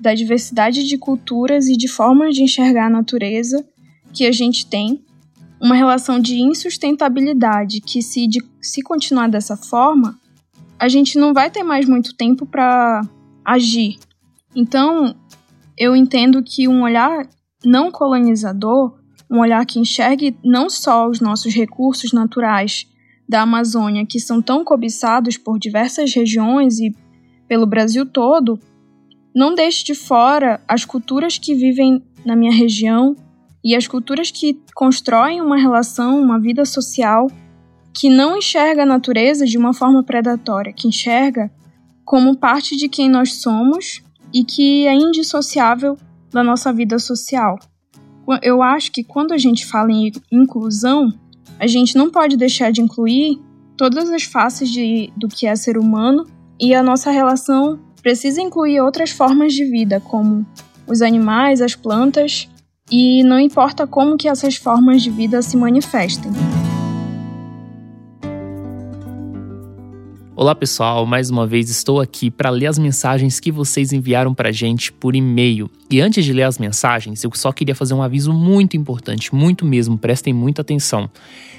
da 0.00 0.14
diversidade 0.14 0.86
de 0.86 0.96
culturas 0.96 1.66
e 1.66 1.76
de 1.76 1.88
formas 1.88 2.34
de 2.34 2.42
enxergar 2.42 2.86
a 2.86 2.90
natureza 2.90 3.64
que 4.12 4.26
a 4.26 4.32
gente 4.32 4.66
tem, 4.66 5.04
uma 5.60 5.74
relação 5.74 6.20
de 6.20 6.40
insustentabilidade 6.40 7.80
que, 7.80 8.00
se, 8.00 8.28
de, 8.28 8.40
se 8.60 8.80
continuar 8.80 9.28
dessa 9.28 9.56
forma, 9.56 10.18
a 10.78 10.88
gente 10.88 11.18
não 11.18 11.34
vai 11.34 11.50
ter 11.50 11.64
mais 11.64 11.86
muito 11.88 12.14
tempo 12.14 12.46
para 12.46 13.02
agir 13.44 13.98
então, 14.60 15.14
eu 15.78 15.94
entendo 15.94 16.42
que 16.42 16.66
um 16.66 16.82
olhar 16.82 17.28
não 17.64 17.92
colonizador, 17.92 18.98
um 19.30 19.38
olhar 19.38 19.64
que 19.64 19.78
enxergue 19.78 20.36
não 20.44 20.68
só 20.68 21.08
os 21.08 21.20
nossos 21.20 21.54
recursos 21.54 22.12
naturais 22.12 22.84
da 23.28 23.42
Amazônia, 23.42 24.04
que 24.04 24.18
são 24.18 24.42
tão 24.42 24.64
cobiçados 24.64 25.36
por 25.36 25.60
diversas 25.60 26.12
regiões 26.12 26.80
e 26.80 26.92
pelo 27.46 27.66
Brasil 27.66 28.04
todo, 28.04 28.58
não 29.32 29.54
deixe 29.54 29.84
de 29.84 29.94
fora 29.94 30.60
as 30.66 30.84
culturas 30.84 31.38
que 31.38 31.54
vivem 31.54 32.02
na 32.24 32.34
minha 32.34 32.52
região 32.52 33.14
e 33.62 33.76
as 33.76 33.86
culturas 33.86 34.32
que 34.32 34.60
constroem 34.74 35.40
uma 35.40 35.56
relação, 35.56 36.20
uma 36.20 36.40
vida 36.40 36.64
social 36.64 37.28
que 37.94 38.10
não 38.10 38.36
enxerga 38.36 38.82
a 38.82 38.86
natureza 38.86 39.46
de 39.46 39.56
uma 39.56 39.72
forma 39.72 40.02
predatória, 40.02 40.72
que 40.72 40.88
enxerga 40.88 41.48
como 42.04 42.36
parte 42.36 42.76
de 42.76 42.88
quem 42.88 43.08
nós 43.08 43.34
somos 43.34 44.02
e 44.32 44.44
que 44.44 44.86
é 44.86 44.94
indissociável 44.94 45.96
da 46.30 46.42
nossa 46.42 46.72
vida 46.72 46.98
social. 46.98 47.58
Eu 48.42 48.62
acho 48.62 48.92
que 48.92 49.02
quando 49.02 49.32
a 49.32 49.38
gente 49.38 49.64
fala 49.64 49.90
em 49.90 50.12
inclusão, 50.30 51.12
a 51.58 51.66
gente 51.66 51.96
não 51.96 52.10
pode 52.10 52.36
deixar 52.36 52.70
de 52.70 52.82
incluir 52.82 53.40
todas 53.76 54.10
as 54.10 54.24
faces 54.24 54.70
de, 54.70 55.10
do 55.16 55.28
que 55.28 55.46
é 55.46 55.56
ser 55.56 55.78
humano 55.78 56.26
e 56.60 56.74
a 56.74 56.82
nossa 56.82 57.10
relação 57.10 57.78
precisa 58.02 58.40
incluir 58.40 58.80
outras 58.80 59.10
formas 59.10 59.54
de 59.54 59.64
vida, 59.64 60.00
como 60.00 60.46
os 60.86 61.02
animais, 61.02 61.60
as 61.60 61.74
plantas, 61.74 62.48
e 62.90 63.22
não 63.22 63.38
importa 63.38 63.86
como 63.86 64.16
que 64.16 64.28
essas 64.28 64.56
formas 64.56 65.02
de 65.02 65.10
vida 65.10 65.42
se 65.42 65.56
manifestem. 65.56 66.32
Olá 70.40 70.54
pessoal, 70.54 71.04
mais 71.04 71.30
uma 71.30 71.48
vez 71.48 71.68
estou 71.68 72.00
aqui 72.00 72.30
para 72.30 72.48
ler 72.48 72.68
as 72.68 72.78
mensagens 72.78 73.40
que 73.40 73.50
vocês 73.50 73.92
enviaram 73.92 74.32
para 74.32 74.52
gente 74.52 74.92
por 74.92 75.16
e-mail. 75.16 75.68
E 75.90 76.00
antes 76.00 76.24
de 76.24 76.32
ler 76.32 76.44
as 76.44 76.60
mensagens, 76.60 77.24
eu 77.24 77.32
só 77.34 77.50
queria 77.50 77.74
fazer 77.74 77.92
um 77.92 78.00
aviso 78.04 78.32
muito 78.32 78.76
importante, 78.76 79.34
muito 79.34 79.64
mesmo, 79.64 79.98
prestem 79.98 80.32
muita 80.32 80.62
atenção. 80.62 81.10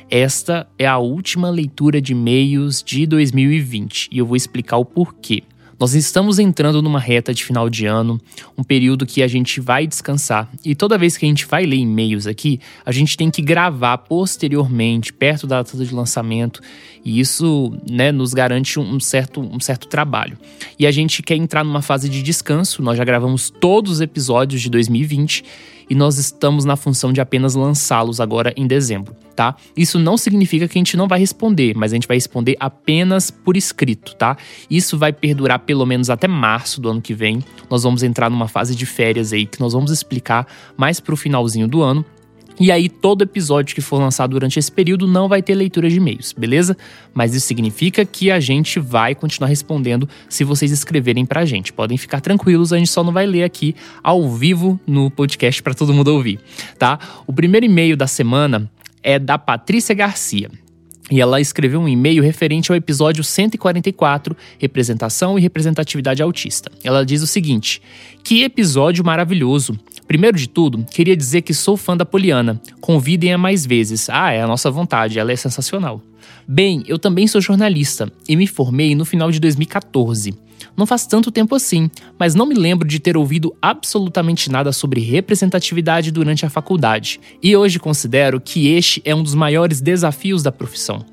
Esta 0.09 0.65
é 0.79 0.87
a 0.87 0.97
última 0.97 1.49
leitura 1.49 1.99
de 1.99 2.13
e-mails 2.13 2.81
de 2.81 3.05
2020 3.05 4.07
e 4.13 4.17
eu 4.17 4.25
vou 4.25 4.37
explicar 4.37 4.77
o 4.77 4.85
porquê. 4.85 5.43
Nós 5.79 5.93
estamos 5.93 6.39
entrando 6.39 6.81
numa 6.81 6.99
reta 6.99 7.33
de 7.33 7.41
final 7.41 7.69
de 7.69 7.85
ano, 7.85 8.19
um 8.57 8.63
período 8.65 9.05
que 9.05 9.23
a 9.23 9.27
gente 9.29 9.61
vai 9.61 9.87
descansar. 9.87 10.51
E 10.65 10.75
toda 10.75 10.97
vez 10.97 11.15
que 11.15 11.25
a 11.25 11.29
gente 11.29 11.45
vai 11.45 11.65
ler 11.65 11.77
e-mails 11.77 12.27
aqui, 12.27 12.59
a 12.85 12.91
gente 12.91 13.15
tem 13.15 13.31
que 13.31 13.41
gravar 13.41 13.97
posteriormente, 13.99 15.13
perto 15.13 15.47
da 15.47 15.63
data 15.63 15.77
de 15.77 15.95
lançamento, 15.95 16.59
e 17.03 17.19
isso 17.19 17.73
né, 17.89 18.11
nos 18.11 18.33
garante 18.33 18.79
um 18.79 18.99
certo, 18.99 19.41
um 19.41 19.59
certo 19.59 19.87
trabalho. 19.87 20.37
E 20.77 20.85
a 20.85 20.91
gente 20.91 21.21
quer 21.23 21.35
entrar 21.35 21.63
numa 21.63 21.81
fase 21.81 22.09
de 22.09 22.21
descanso, 22.21 22.81
nós 22.81 22.97
já 22.97 23.03
gravamos 23.03 23.49
todos 23.49 23.93
os 23.93 24.01
episódios 24.01 24.61
de 24.61 24.69
2020 24.69 25.43
e 25.89 25.95
nós 25.95 26.17
estamos 26.17 26.65
na 26.65 26.75
função 26.75 27.11
de 27.11 27.19
apenas 27.19 27.55
lançá-los 27.55 28.21
agora 28.21 28.53
em 28.55 28.67
dezembro. 28.67 29.15
tá? 29.35 29.55
Isso 29.75 29.97
não 29.97 30.17
significa 30.17 30.67
que 30.67 30.77
a 30.77 30.81
gente 30.81 30.95
não 30.95 31.07
vai 31.07 31.17
responder, 31.17 31.73
mas 31.75 31.91
a 31.91 31.95
gente 31.95 32.07
vai 32.07 32.17
responder 32.17 32.55
apenas 32.59 33.31
por 33.31 33.55
escrito, 33.55 34.13
tá? 34.15 34.37
Isso 34.69 34.97
vai 34.97 35.13
perdurar 35.13 35.59
pelo 35.59 35.85
menos 35.85 36.09
até 36.09 36.27
março 36.27 36.79
do 36.81 36.89
ano 36.89 37.01
que 37.01 37.13
vem. 37.13 37.41
Nós 37.69 37.83
vamos 37.83 38.03
entrar 38.03 38.29
numa 38.29 38.47
fase 38.47 38.75
de 38.75 38.85
férias 38.85 39.31
aí 39.33 39.45
que 39.45 39.59
nós 39.59 39.73
vamos 39.73 39.91
explicar 39.91 40.45
mais 40.77 40.99
pro 40.99 41.15
finalzinho 41.15 41.67
do 41.67 41.81
ano. 41.81 42.05
E 42.59 42.71
aí, 42.71 42.89
todo 42.89 43.21
episódio 43.21 43.73
que 43.73 43.81
for 43.81 43.99
lançado 43.99 44.31
durante 44.31 44.59
esse 44.59 44.69
período 44.69 45.07
não 45.07 45.29
vai 45.29 45.41
ter 45.41 45.55
leitura 45.55 45.89
de 45.89 45.95
e-mails, 45.95 46.33
beleza? 46.37 46.75
Mas 47.13 47.33
isso 47.33 47.47
significa 47.47 48.03
que 48.03 48.29
a 48.29 48.39
gente 48.39 48.79
vai 48.79 49.15
continuar 49.15 49.47
respondendo 49.47 50.09
se 50.27 50.43
vocês 50.43 50.69
escreverem 50.69 51.25
pra 51.25 51.45
gente. 51.45 51.71
Podem 51.71 51.97
ficar 51.97 52.19
tranquilos, 52.19 52.73
a 52.73 52.77
gente 52.77 52.89
só 52.89 53.01
não 53.01 53.13
vai 53.13 53.25
ler 53.25 53.43
aqui 53.43 53.73
ao 54.03 54.29
vivo 54.29 54.77
no 54.85 55.09
podcast 55.09 55.63
para 55.63 55.73
todo 55.73 55.93
mundo 55.93 56.09
ouvir, 56.09 56.37
tá? 56.77 56.99
O 57.25 57.31
primeiro 57.31 57.65
e-mail 57.65 57.95
da 57.95 58.07
semana 58.07 58.69
é 59.01 59.17
da 59.17 59.37
Patrícia 59.37 59.95
Garcia. 59.95 60.51
E 61.11 61.19
ela 61.19 61.41
escreveu 61.41 61.79
um 61.79 61.87
e-mail 61.87 62.21
referente 62.21 62.71
ao 62.71 62.75
episódio 62.75 63.23
144, 63.23 64.37
Representação 64.59 65.39
e 65.39 65.41
Representatividade 65.41 66.21
Autista. 66.21 66.71
Ela 66.83 67.03
diz 67.03 67.23
o 67.23 67.27
seguinte: 67.27 67.81
Que 68.23 68.43
episódio 68.43 69.03
maravilhoso! 69.03 69.79
Primeiro 70.09 70.39
de 70.39 70.49
tudo, 70.49 70.83
queria 70.89 71.15
dizer 71.15 71.43
que 71.43 71.53
sou 71.53 71.77
fã 71.77 71.95
da 71.95 72.03
Poliana. 72.03 72.59
Convidem-a 72.81 73.37
mais 73.37 73.63
vezes. 73.63 74.09
Ah, 74.09 74.31
é 74.31 74.41
a 74.41 74.47
nossa 74.47 74.71
vontade, 74.71 75.19
ela 75.19 75.31
é 75.31 75.35
sensacional. 75.35 76.01
Bem, 76.47 76.83
eu 76.87 76.97
também 76.97 77.27
sou 77.27 77.39
jornalista 77.39 78.11
e 78.27 78.35
me 78.35 78.47
formei 78.47 78.95
no 78.95 79.05
final 79.05 79.29
de 79.29 79.39
2014. 79.39 80.33
Não 80.75 80.87
faz 80.87 81.05
tanto 81.05 81.29
tempo 81.29 81.53
assim, 81.53 81.91
mas 82.17 82.33
não 82.33 82.47
me 82.47 82.55
lembro 82.55 82.87
de 82.87 82.99
ter 82.99 83.15
ouvido 83.15 83.55
absolutamente 83.61 84.49
nada 84.49 84.71
sobre 84.71 84.99
representatividade 84.99 86.11
durante 86.11 86.43
a 86.43 86.49
faculdade, 86.49 87.19
e 87.41 87.55
hoje 87.55 87.77
considero 87.77 88.41
que 88.41 88.67
este 88.69 89.03
é 89.05 89.13
um 89.13 89.21
dos 89.21 89.35
maiores 89.35 89.79
desafios 89.79 90.41
da 90.41 90.51
profissão. 90.51 91.05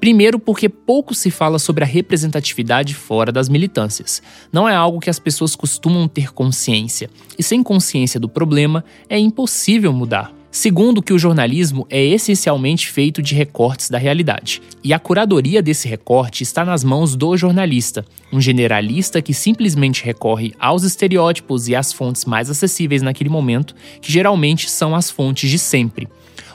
Primeiro, 0.00 0.38
porque 0.38 0.66
pouco 0.66 1.14
se 1.14 1.30
fala 1.30 1.58
sobre 1.58 1.84
a 1.84 1.86
representatividade 1.86 2.94
fora 2.94 3.30
das 3.30 3.50
militâncias. 3.50 4.22
Não 4.50 4.66
é 4.66 4.74
algo 4.74 4.98
que 4.98 5.10
as 5.10 5.18
pessoas 5.18 5.54
costumam 5.54 6.08
ter 6.08 6.32
consciência, 6.32 7.10
e 7.38 7.42
sem 7.42 7.62
consciência 7.62 8.18
do 8.18 8.28
problema 8.28 8.82
é 9.10 9.18
impossível 9.18 9.92
mudar. 9.92 10.32
Segundo, 10.50 11.00
que 11.00 11.12
o 11.12 11.18
jornalismo 11.18 11.86
é 11.88 12.02
essencialmente 12.02 12.88
feito 12.88 13.22
de 13.22 13.36
recortes 13.36 13.88
da 13.88 13.98
realidade. 13.98 14.60
E 14.82 14.92
a 14.92 14.98
curadoria 14.98 15.62
desse 15.62 15.86
recorte 15.86 16.42
está 16.42 16.64
nas 16.64 16.82
mãos 16.82 17.14
do 17.14 17.36
jornalista, 17.36 18.04
um 18.32 18.40
generalista 18.40 19.22
que 19.22 19.32
simplesmente 19.32 20.02
recorre 20.02 20.52
aos 20.58 20.82
estereótipos 20.82 21.68
e 21.68 21.76
às 21.76 21.92
fontes 21.92 22.24
mais 22.24 22.50
acessíveis 22.50 23.00
naquele 23.00 23.30
momento, 23.30 23.76
que 24.00 24.10
geralmente 24.10 24.68
são 24.68 24.96
as 24.96 25.08
fontes 25.08 25.48
de 25.48 25.58
sempre. 25.58 26.08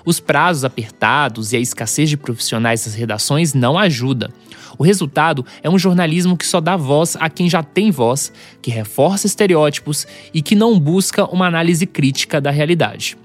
Os 0.05 0.19
prazos 0.19 0.63
apertados 0.63 1.51
e 1.51 1.57
a 1.57 1.59
escassez 1.59 2.09
de 2.09 2.15
profissionais 2.15 2.85
das 2.85 2.93
redações 2.93 3.53
não 3.53 3.77
ajudam. 3.77 4.29
O 4.77 4.83
resultado 4.83 5.45
é 5.63 5.69
um 5.69 5.79
jornalismo 5.79 6.37
que 6.37 6.45
só 6.45 6.61
dá 6.61 6.77
voz 6.77 7.17
a 7.19 7.29
quem 7.29 7.49
já 7.49 7.63
tem 7.63 7.91
voz, 7.91 8.31
que 8.61 8.69
reforça 8.69 9.25
estereótipos 9.25 10.05
e 10.33 10.41
que 10.41 10.55
não 10.55 10.79
busca 10.79 11.25
uma 11.25 11.47
análise 11.47 11.85
crítica 11.85 12.39
da 12.39 12.51
realidade. 12.51 13.17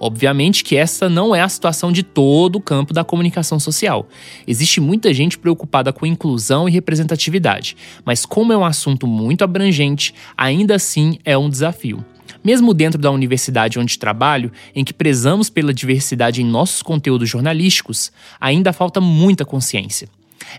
Obviamente 0.00 0.64
que 0.64 0.76
essa 0.76 1.08
não 1.08 1.34
é 1.34 1.40
a 1.40 1.48
situação 1.48 1.92
de 1.92 2.02
todo 2.02 2.56
o 2.56 2.60
campo 2.60 2.92
da 2.92 3.04
comunicação 3.04 3.60
social. 3.60 4.08
Existe 4.46 4.80
muita 4.80 5.14
gente 5.14 5.38
preocupada 5.38 5.92
com 5.92 6.04
inclusão 6.04 6.68
e 6.68 6.72
representatividade, 6.72 7.76
mas 8.04 8.26
como 8.26 8.52
é 8.52 8.56
um 8.56 8.64
assunto 8.64 9.06
muito 9.06 9.44
abrangente, 9.44 10.12
ainda 10.36 10.74
assim 10.74 11.18
é 11.24 11.38
um 11.38 11.48
desafio. 11.48 12.04
Mesmo 12.44 12.74
dentro 12.74 13.00
da 13.00 13.10
universidade 13.10 13.78
onde 13.78 13.98
trabalho, 13.98 14.52
em 14.74 14.84
que 14.84 14.92
prezamos 14.92 15.48
pela 15.48 15.72
diversidade 15.72 16.42
em 16.42 16.44
nossos 16.44 16.82
conteúdos 16.82 17.28
jornalísticos, 17.28 18.12
ainda 18.38 18.72
falta 18.72 19.00
muita 19.00 19.46
consciência. 19.46 20.08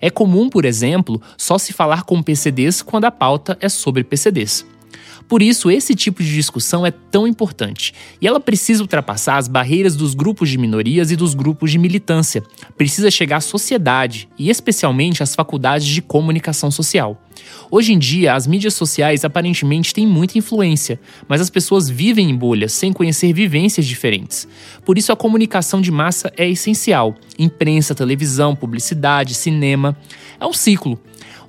É 0.01 0.09
comum, 0.09 0.49
por 0.49 0.65
exemplo, 0.65 1.21
só 1.37 1.59
se 1.59 1.71
falar 1.71 2.03
com 2.03 2.23
PCDs 2.23 2.81
quando 2.81 3.05
a 3.05 3.11
pauta 3.11 3.55
é 3.61 3.69
sobre 3.69 4.03
PCDs. 4.03 4.65
Por 5.27 5.41
isso, 5.41 5.71
esse 5.71 5.95
tipo 5.95 6.21
de 6.21 6.33
discussão 6.33 6.85
é 6.85 6.91
tão 6.91 7.27
importante 7.27 7.93
e 8.21 8.27
ela 8.27 8.39
precisa 8.39 8.83
ultrapassar 8.83 9.37
as 9.37 9.47
barreiras 9.47 9.95
dos 9.95 10.13
grupos 10.13 10.49
de 10.49 10.57
minorias 10.57 11.11
e 11.11 11.15
dos 11.15 11.33
grupos 11.33 11.71
de 11.71 11.77
militância. 11.77 12.43
Precisa 12.77 13.09
chegar 13.09 13.37
à 13.37 13.41
sociedade 13.41 14.29
e, 14.37 14.49
especialmente, 14.49 15.23
às 15.23 15.35
faculdades 15.35 15.87
de 15.87 16.01
comunicação 16.01 16.69
social. 16.69 17.21
Hoje 17.69 17.93
em 17.93 17.99
dia, 17.99 18.33
as 18.33 18.47
mídias 18.47 18.73
sociais 18.75 19.25
aparentemente 19.25 19.93
têm 19.93 20.05
muita 20.07 20.37
influência, 20.37 20.99
mas 21.27 21.41
as 21.41 21.49
pessoas 21.49 21.89
vivem 21.89 22.29
em 22.29 22.35
bolhas 22.35 22.71
sem 22.71 22.93
conhecer 22.93 23.33
vivências 23.33 23.85
diferentes. 23.85 24.47
Por 24.85 24.97
isso, 24.97 25.11
a 25.11 25.15
comunicação 25.15 25.81
de 25.81 25.91
massa 25.91 26.31
é 26.37 26.47
essencial: 26.47 27.15
imprensa, 27.37 27.95
televisão, 27.95 28.55
publicidade, 28.55 29.33
cinema. 29.33 29.97
É 30.39 30.45
um 30.45 30.53
ciclo. 30.53 30.99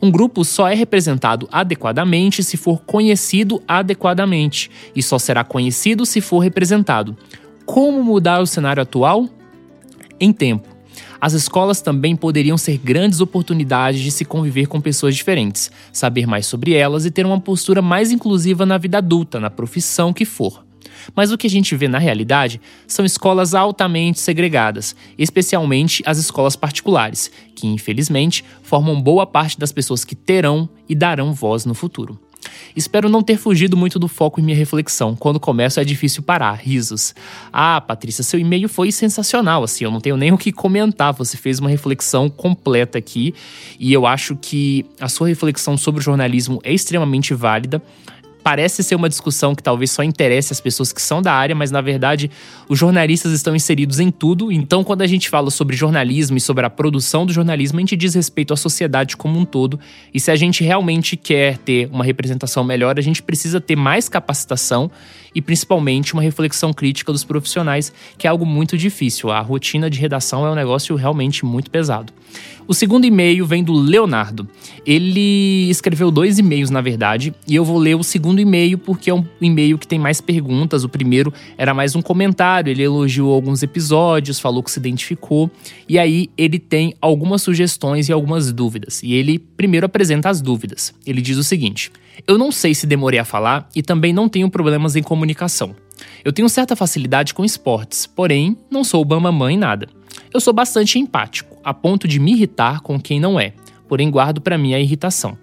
Um 0.00 0.10
grupo 0.10 0.44
só 0.44 0.68
é 0.68 0.74
representado 0.74 1.48
adequadamente 1.50 2.42
se 2.42 2.56
for 2.56 2.80
conhecido 2.82 3.62
adequadamente, 3.66 4.70
e 4.94 5.02
só 5.02 5.18
será 5.18 5.42
conhecido 5.42 6.04
se 6.04 6.20
for 6.20 6.40
representado. 6.40 7.16
Como 7.64 8.02
mudar 8.02 8.40
o 8.40 8.46
cenário 8.46 8.82
atual? 8.82 9.28
Em 10.20 10.32
tempo. 10.32 10.68
As 11.20 11.32
escolas 11.32 11.80
também 11.80 12.14
poderiam 12.14 12.58
ser 12.58 12.78
grandes 12.78 13.20
oportunidades 13.20 14.00
de 14.00 14.10
se 14.10 14.24
conviver 14.24 14.66
com 14.66 14.80
pessoas 14.80 15.14
diferentes, 15.14 15.70
saber 15.92 16.26
mais 16.26 16.46
sobre 16.46 16.74
elas 16.74 17.06
e 17.06 17.10
ter 17.10 17.24
uma 17.24 17.40
postura 17.40 17.80
mais 17.80 18.12
inclusiva 18.12 18.66
na 18.66 18.76
vida 18.76 18.98
adulta, 18.98 19.40
na 19.40 19.50
profissão 19.50 20.12
que 20.12 20.24
for. 20.24 20.65
Mas 21.14 21.32
o 21.32 21.38
que 21.38 21.46
a 21.46 21.50
gente 21.50 21.74
vê 21.76 21.88
na 21.88 21.98
realidade 21.98 22.60
são 22.86 23.04
escolas 23.04 23.54
altamente 23.54 24.20
segregadas, 24.20 24.94
especialmente 25.18 26.02
as 26.06 26.18
escolas 26.18 26.56
particulares, 26.56 27.30
que 27.54 27.66
infelizmente 27.66 28.44
formam 28.62 29.00
boa 29.00 29.26
parte 29.26 29.58
das 29.58 29.72
pessoas 29.72 30.04
que 30.04 30.14
terão 30.14 30.68
e 30.88 30.94
darão 30.94 31.32
voz 31.32 31.64
no 31.64 31.74
futuro. 31.74 32.18
Espero 32.74 33.08
não 33.08 33.22
ter 33.22 33.36
fugido 33.36 33.76
muito 33.76 33.98
do 33.98 34.08
foco 34.08 34.40
em 34.40 34.44
minha 34.44 34.56
reflexão. 34.56 35.16
Quando 35.16 35.40
começo 35.40 35.80
é 35.80 35.84
difícil 35.84 36.22
parar. 36.22 36.54
Risos. 36.54 37.14
Ah, 37.52 37.80
Patrícia, 37.80 38.22
seu 38.22 38.38
e-mail 38.38 38.68
foi 38.68 38.92
sensacional. 38.92 39.62
Assim, 39.62 39.84
eu 39.84 39.90
não 39.90 40.00
tenho 40.00 40.16
nem 40.16 40.32
o 40.32 40.38
que 40.38 40.52
comentar. 40.52 41.12
Você 41.14 41.36
fez 41.36 41.58
uma 41.58 41.70
reflexão 41.70 42.28
completa 42.28 42.98
aqui 42.98 43.34
e 43.78 43.92
eu 43.92 44.06
acho 44.06 44.36
que 44.36 44.84
a 45.00 45.08
sua 45.08 45.28
reflexão 45.28 45.76
sobre 45.76 46.00
o 46.00 46.04
jornalismo 46.04 46.60
é 46.62 46.72
extremamente 46.72 47.34
válida 47.34 47.82
parece 48.46 48.84
ser 48.84 48.94
uma 48.94 49.08
discussão 49.08 49.56
que 49.56 49.62
talvez 49.62 49.90
só 49.90 50.04
interesse 50.04 50.52
as 50.52 50.60
pessoas 50.60 50.92
que 50.92 51.02
são 51.02 51.20
da 51.20 51.32
área, 51.32 51.52
mas 51.52 51.72
na 51.72 51.80
verdade 51.80 52.30
os 52.68 52.78
jornalistas 52.78 53.32
estão 53.32 53.56
inseridos 53.56 53.98
em 53.98 54.08
tudo. 54.08 54.52
Então, 54.52 54.84
quando 54.84 55.02
a 55.02 55.06
gente 55.08 55.28
fala 55.28 55.50
sobre 55.50 55.74
jornalismo 55.74 56.36
e 56.36 56.40
sobre 56.40 56.64
a 56.64 56.70
produção 56.70 57.26
do 57.26 57.32
jornalismo, 57.32 57.78
a 57.78 57.80
gente 57.80 57.96
diz 57.96 58.14
respeito 58.14 58.54
à 58.54 58.56
sociedade 58.56 59.16
como 59.16 59.36
um 59.36 59.44
todo. 59.44 59.80
E 60.14 60.20
se 60.20 60.30
a 60.30 60.36
gente 60.36 60.62
realmente 60.62 61.16
quer 61.16 61.58
ter 61.58 61.88
uma 61.90 62.04
representação 62.04 62.62
melhor, 62.62 62.96
a 63.00 63.02
gente 63.02 63.20
precisa 63.20 63.60
ter 63.60 63.74
mais 63.74 64.08
capacitação 64.08 64.92
e 65.36 65.42
principalmente 65.42 66.14
uma 66.14 66.22
reflexão 66.22 66.72
crítica 66.72 67.12
dos 67.12 67.22
profissionais, 67.22 67.92
que 68.16 68.26
é 68.26 68.30
algo 68.30 68.46
muito 68.46 68.78
difícil. 68.78 69.30
A 69.30 69.38
rotina 69.40 69.90
de 69.90 70.00
redação 70.00 70.46
é 70.46 70.50
um 70.50 70.54
negócio 70.54 70.96
realmente 70.96 71.44
muito 71.44 71.70
pesado. 71.70 72.10
O 72.68 72.74
segundo 72.74 73.04
e-mail 73.04 73.46
vem 73.46 73.62
do 73.62 73.72
Leonardo. 73.72 74.48
Ele 74.84 75.70
escreveu 75.70 76.10
dois 76.10 76.38
e-mails, 76.38 76.68
na 76.68 76.80
verdade, 76.80 77.32
e 77.46 77.54
eu 77.54 77.64
vou 77.64 77.78
ler 77.78 77.94
o 77.94 78.02
segundo 78.02 78.40
e-mail 78.40 78.76
porque 78.76 79.08
é 79.08 79.14
um 79.14 79.24
e-mail 79.40 79.78
que 79.78 79.86
tem 79.86 80.00
mais 80.00 80.20
perguntas. 80.20 80.82
O 80.82 80.88
primeiro 80.88 81.32
era 81.56 81.72
mais 81.72 81.94
um 81.94 82.02
comentário, 82.02 82.70
ele 82.70 82.82
elogiou 82.82 83.32
alguns 83.32 83.62
episódios, 83.62 84.40
falou 84.40 84.64
que 84.64 84.70
se 84.70 84.80
identificou, 84.80 85.48
e 85.88 85.96
aí 85.96 86.28
ele 86.36 86.58
tem 86.58 86.94
algumas 87.00 87.42
sugestões 87.42 88.08
e 88.08 88.12
algumas 88.12 88.52
dúvidas. 88.52 89.00
E 89.02 89.14
ele 89.14 89.38
primeiro 89.38 89.86
apresenta 89.86 90.28
as 90.28 90.40
dúvidas. 90.40 90.92
Ele 91.06 91.22
diz 91.22 91.36
o 91.36 91.44
seguinte: 91.44 91.92
Eu 92.26 92.36
não 92.36 92.50
sei 92.50 92.74
se 92.74 92.86
demorei 92.86 93.20
a 93.20 93.24
falar 93.24 93.68
e 93.76 93.82
também 93.82 94.12
não 94.12 94.28
tenho 94.28 94.50
problemas 94.50 94.96
em 94.96 95.02
comunicação. 95.26 95.74
Eu 96.24 96.32
tenho 96.32 96.48
certa 96.48 96.76
facilidade 96.76 97.34
com 97.34 97.44
esportes, 97.44 98.06
porém 98.06 98.56
não 98.70 98.84
sou 98.84 99.04
bambamã 99.04 99.50
em 99.50 99.56
nada. 99.56 99.88
Eu 100.32 100.40
sou 100.40 100.52
bastante 100.52 100.98
empático, 100.98 101.56
a 101.64 101.74
ponto 101.74 102.06
de 102.06 102.20
me 102.20 102.32
irritar 102.32 102.80
com 102.80 103.00
quem 103.00 103.18
não 103.18 103.40
é, 103.40 103.54
porém 103.88 104.10
guardo 104.10 104.40
para 104.40 104.58
mim 104.58 104.74
a 104.74 104.80
irritação. 104.80 105.36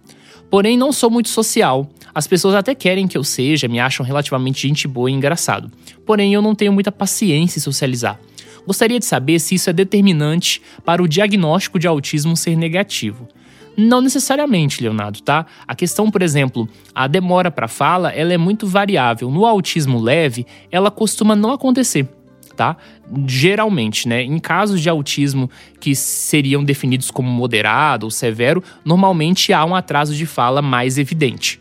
Porém, 0.50 0.78
não 0.78 0.92
sou 0.92 1.10
muito 1.10 1.30
social. 1.30 1.90
As 2.14 2.28
pessoas 2.28 2.54
até 2.54 2.76
querem 2.76 3.08
que 3.08 3.18
eu 3.18 3.24
seja, 3.24 3.68
me 3.68 3.80
acham 3.80 4.06
relativamente 4.06 4.68
gente 4.68 4.88
boa 4.88 5.10
e 5.10 5.14
engraçado. 5.14 5.72
Porém, 6.06 6.34
eu 6.34 6.44
não 6.44 6.54
tenho 6.54 6.72
muita 6.72 6.92
paciência 6.92 7.58
em 7.58 7.62
socializar. 7.62 8.20
Gostaria 8.66 9.00
de 9.00 9.06
saber 9.06 9.40
se 9.40 9.56
isso 9.56 9.70
é 9.70 9.74
determinante 9.74 10.62
para 10.86 11.02
o 11.02 11.08
diagnóstico 11.08 11.80
de 11.80 11.88
autismo 11.88 12.38
ser 12.38 12.56
negativo. 12.56 13.28
Não 13.76 14.02
necessariamente, 14.02 14.82
Leonardo, 14.84 15.22
tá? 15.22 15.46
A 15.68 15.76
questão, 15.76 16.12
por 16.12 16.22
exemplo, 16.22 16.70
a 16.94 17.08
demora 17.08 17.50
para 17.50 17.68
fala, 17.68 18.12
ela 18.12 18.34
é 18.34 18.38
muito 18.38 18.68
variável. 18.68 19.32
No 19.32 19.46
autismo 19.46 20.00
leve, 20.00 20.46
ela 20.72 20.92
costuma 20.92 21.36
não 21.36 21.52
acontecer 21.52 22.08
tá? 22.56 22.78
Geralmente, 23.26 24.08
né? 24.08 24.22
Em 24.22 24.38
casos 24.40 24.80
de 24.80 24.90
autismo 24.90 25.50
que 25.80 25.96
seriam 25.96 26.64
definidos 26.64 27.12
como 27.12 27.28
moderado 27.30 28.06
ou 28.06 28.12
severo, 28.12 28.64
normalmente 28.86 29.52
há 29.52 29.66
um 29.66 29.76
atraso 29.76 30.16
de 30.16 30.26
fala 30.26 30.62
mais 30.62 30.98
evidente. 30.98 31.60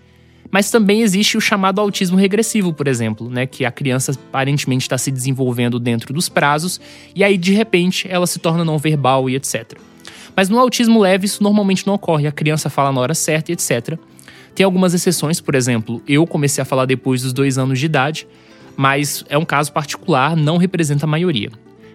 Mas 0.51 0.71
também 0.71 1.01
existe 1.01 1.37
o 1.37 1.41
chamado 1.41 1.81
autismo 1.81 2.19
regressivo, 2.19 2.75
por 2.75 2.87
exemplo, 2.87 3.31
né? 3.31 3.47
Que 3.47 3.65
a 3.65 3.73
criança 3.73 4.13
aparentemente 4.13 4.83
está 4.83 4.99
se 4.99 5.11
desenvolvendo 5.11 5.81
dentro 5.81 6.13
dos 6.13 6.29
prazos 6.29 6.79
e 7.15 7.25
aí 7.25 7.39
de 7.39 7.53
repente 7.53 8.07
ela 8.09 8.27
se 8.27 8.39
torna 8.39 8.65
não 8.65 8.77
verbal 8.77 9.31
e 9.31 9.35
etc. 9.35 9.79
Mas 10.37 10.49
no 10.49 10.59
autismo 10.59 11.01
leve 11.01 11.27
isso 11.27 11.43
normalmente 11.43 11.87
não 11.87 11.95
ocorre, 11.95 12.27
a 12.27 12.33
criança 12.33 12.71
fala 12.71 12.93
na 12.93 13.01
hora 13.01 13.15
certa 13.15 13.51
e 13.51 13.55
etc. 13.55 13.99
Tem 14.55 14.65
algumas 14.65 14.95
exceções, 14.95 15.41
por 15.41 15.55
exemplo, 15.55 16.03
eu 16.07 16.27
comecei 16.27 16.63
a 16.63 16.65
falar 16.65 16.85
depois 16.85 17.23
dos 17.23 17.33
dois 17.33 17.59
anos 17.59 17.79
de 17.79 17.87
idade, 17.87 18.27
mas 18.77 19.25
é 19.29 19.39
um 19.39 19.45
caso 19.45 19.73
particular, 19.73 20.37
não 20.37 20.57
representa 20.57 21.07
a 21.07 21.09
maioria. 21.09 21.51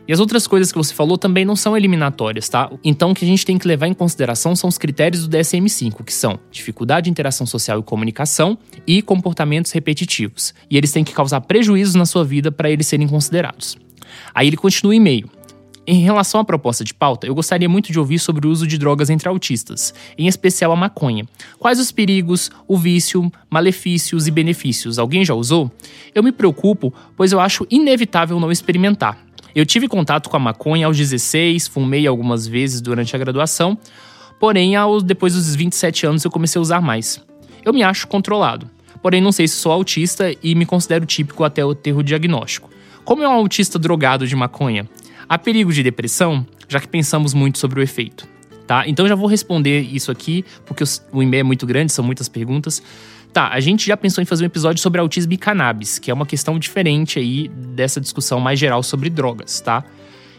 E 0.08 0.14
as 0.14 0.22
outras 0.22 0.48
coisas 0.48 0.72
que 0.72 0.78
você 0.78 0.94
falou 0.94 1.18
também 1.18 1.44
não 1.44 1.56
são 1.56 1.76
eliminatórias, 1.76 2.48
tá? 2.48 2.72
Então 2.82 3.12
o 3.12 3.14
que 3.14 3.26
a 3.26 3.28
gente 3.28 3.46
tem 3.46 3.58
que 3.58 3.68
levar 3.68 3.88
em 3.88 3.94
consideração 3.94 4.56
são 4.56 4.70
os 4.70 4.78
critérios 4.78 5.28
do 5.28 5.38
DSM-5, 5.38 6.02
que 6.06 6.14
são 6.14 6.40
dificuldade 6.50 7.06
de 7.06 7.12
interação 7.12 7.46
social 7.46 7.80
e 7.80 7.84
comunicação 7.84 8.58
e 8.88 9.02
comportamentos 9.02 9.74
repetitivos. 9.74 10.54
E 10.72 10.78
eles 10.78 10.94
têm 10.94 11.04
que 11.04 11.14
causar 11.14 11.42
prejuízos 11.42 11.94
na 11.94 12.06
sua 12.06 12.24
vida 12.24 12.50
para 12.50 12.72
eles 12.72 12.88
serem 12.88 13.06
considerados. 13.08 13.78
Aí 14.34 14.48
ele 14.48 14.56
continua 14.56 14.92
o 14.92 14.94
e-mail. 14.94 15.30
Em 15.90 16.02
relação 16.02 16.42
à 16.42 16.44
proposta 16.44 16.84
de 16.84 16.94
pauta, 16.94 17.26
eu 17.26 17.34
gostaria 17.34 17.70
muito 17.70 17.94
de 17.94 17.98
ouvir 17.98 18.20
sobre 18.20 18.46
o 18.46 18.50
uso 18.50 18.68
de 18.68 18.78
drogas 18.78 19.10
entre 19.10 19.30
autistas, 19.30 19.94
em 20.18 20.28
especial 20.28 20.74
a 20.74 20.76
maconha. 20.76 21.26
Quais 21.58 21.80
os 21.80 21.94
perigos, 21.94 22.52
o 22.68 22.78
vício, 22.78 23.32
malefícios 23.50 24.28
e 24.28 24.32
benefícios? 24.32 25.00
Alguém 25.00 25.24
já 25.24 25.34
usou? 25.34 25.72
Eu 26.14 26.22
me 26.22 26.34
preocupo, 26.34 26.94
pois 27.16 27.32
eu 27.32 27.40
acho 27.40 27.66
inevitável 27.72 28.38
não 28.38 28.52
experimentar. 28.52 29.18
Eu 29.56 29.66
tive 29.66 29.88
contato 29.88 30.30
com 30.30 30.36
a 30.36 30.40
maconha 30.40 30.88
aos 30.88 30.98
16, 30.98 31.70
fumei 31.70 32.06
algumas 32.06 32.46
vezes 32.46 32.82
durante 32.82 33.16
a 33.16 33.20
graduação, 33.20 33.78
porém, 34.42 34.74
depois 35.06 35.36
dos 35.36 35.56
27 35.56 36.06
anos 36.06 36.26
eu 36.26 36.30
comecei 36.30 36.60
a 36.60 36.62
usar 36.62 36.82
mais. 36.82 37.26
Eu 37.64 37.72
me 37.72 37.82
acho 37.82 38.10
controlado, 38.10 38.70
porém 39.02 39.22
não 39.22 39.32
sei 39.32 39.48
se 39.48 39.56
sou 39.56 39.72
autista 39.72 40.36
e 40.44 40.54
me 40.54 40.66
considero 40.66 41.06
típico 41.06 41.46
até 41.46 41.64
o 41.64 41.74
ter 41.74 41.96
o 41.96 42.04
diagnóstico. 42.04 42.70
Como 43.06 43.24
é 43.24 43.30
um 43.30 43.32
autista 43.32 43.80
drogado 43.80 44.28
de 44.28 44.36
maconha? 44.36 44.86
Há 45.30 45.38
perigo 45.38 45.74
de 45.74 45.84
depressão, 45.84 46.46
já 46.68 46.80
que 46.80 46.88
pensamos 46.88 47.34
muito 47.34 47.58
sobre 47.58 47.80
o 47.80 47.84
efeito. 47.84 48.28
Tá? 48.66 48.88
Então 48.88 49.08
já 49.08 49.16
vou 49.16 49.28
responder 49.28 49.82
isso 49.82 50.12
aqui, 50.12 50.44
porque 50.66 50.84
o 51.12 51.24
e-mail 51.24 51.42
é 51.42 51.44
muito 51.44 51.66
grande, 51.66 51.92
são 51.92 52.04
muitas 52.04 52.28
perguntas. 52.28 52.82
Tá, 53.32 53.50
a 53.50 53.60
gente 53.60 53.86
já 53.86 53.96
pensou 53.96 54.22
em 54.22 54.26
fazer 54.26 54.44
um 54.44 54.48
episódio 54.48 54.82
sobre 54.82 55.00
autismo 55.00 55.32
e 55.34 55.38
cannabis, 55.38 56.00
que 56.00 56.10
é 56.10 56.14
uma 56.14 56.26
questão 56.26 56.58
diferente 56.58 57.20
aí 57.20 57.48
dessa 57.48 58.02
discussão 58.02 58.40
mais 58.40 58.60
geral 58.60 58.82
sobre 58.84 59.10
drogas, 59.10 59.62
tá? 59.62 59.84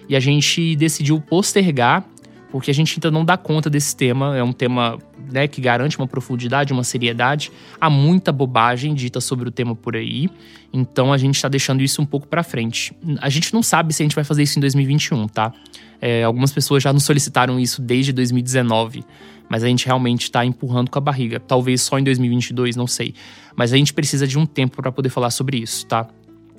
E 0.08 0.16
a 0.16 0.20
gente 0.20 0.74
decidiu 0.76 1.20
postergar, 1.20 2.04
porque 2.50 2.70
a 2.70 2.74
gente 2.74 2.94
ainda 2.96 3.10
não 3.10 3.24
dá 3.24 3.36
conta 3.36 3.68
desse 3.68 3.94
tema. 3.94 4.36
É 4.36 4.42
um 4.42 4.52
tema 4.52 4.98
né, 5.30 5.48
que 5.48 5.60
garante 5.60 5.98
uma 5.98 6.06
profundidade, 6.06 6.72
uma 6.72 6.84
seriedade. 6.84 7.52
Há 7.80 7.88
muita 7.88 8.32
bobagem 8.32 8.94
dita 8.94 9.20
sobre 9.20 9.48
o 9.48 9.50
tema 9.50 9.74
por 9.74 9.96
aí. 9.96 10.28
Então 10.72 11.12
a 11.12 11.18
gente 11.18 11.36
está 11.36 11.48
deixando 11.48 11.82
isso 11.82 12.00
um 12.02 12.06
pouco 12.06 12.26
para 12.26 12.42
frente. 12.42 12.92
A 13.20 13.28
gente 13.28 13.52
não 13.54 13.62
sabe 13.62 13.92
se 13.92 14.02
a 14.02 14.04
gente 14.04 14.14
vai 14.14 14.24
fazer 14.24 14.42
isso 14.42 14.58
em 14.58 14.60
2021, 14.60 15.28
tá? 15.28 15.52
É, 16.00 16.22
algumas 16.22 16.52
pessoas 16.52 16.82
já 16.82 16.92
nos 16.92 17.04
solicitaram 17.04 17.58
isso 17.58 17.82
desde 17.82 18.12
2019 18.12 19.04
mas 19.48 19.64
a 19.64 19.66
gente 19.66 19.86
realmente 19.86 20.24
está 20.24 20.44
empurrando 20.44 20.90
com 20.90 20.98
a 20.98 21.00
barriga. 21.00 21.40
Talvez 21.40 21.80
só 21.82 21.98
em 21.98 22.04
2022, 22.04 22.76
não 22.76 22.86
sei. 22.86 23.14
Mas 23.56 23.72
a 23.72 23.76
gente 23.76 23.94
precisa 23.94 24.26
de 24.26 24.38
um 24.38 24.44
tempo 24.44 24.76
para 24.76 24.92
poder 24.92 25.08
falar 25.08 25.30
sobre 25.30 25.56
isso, 25.56 25.86
tá? 25.86 26.06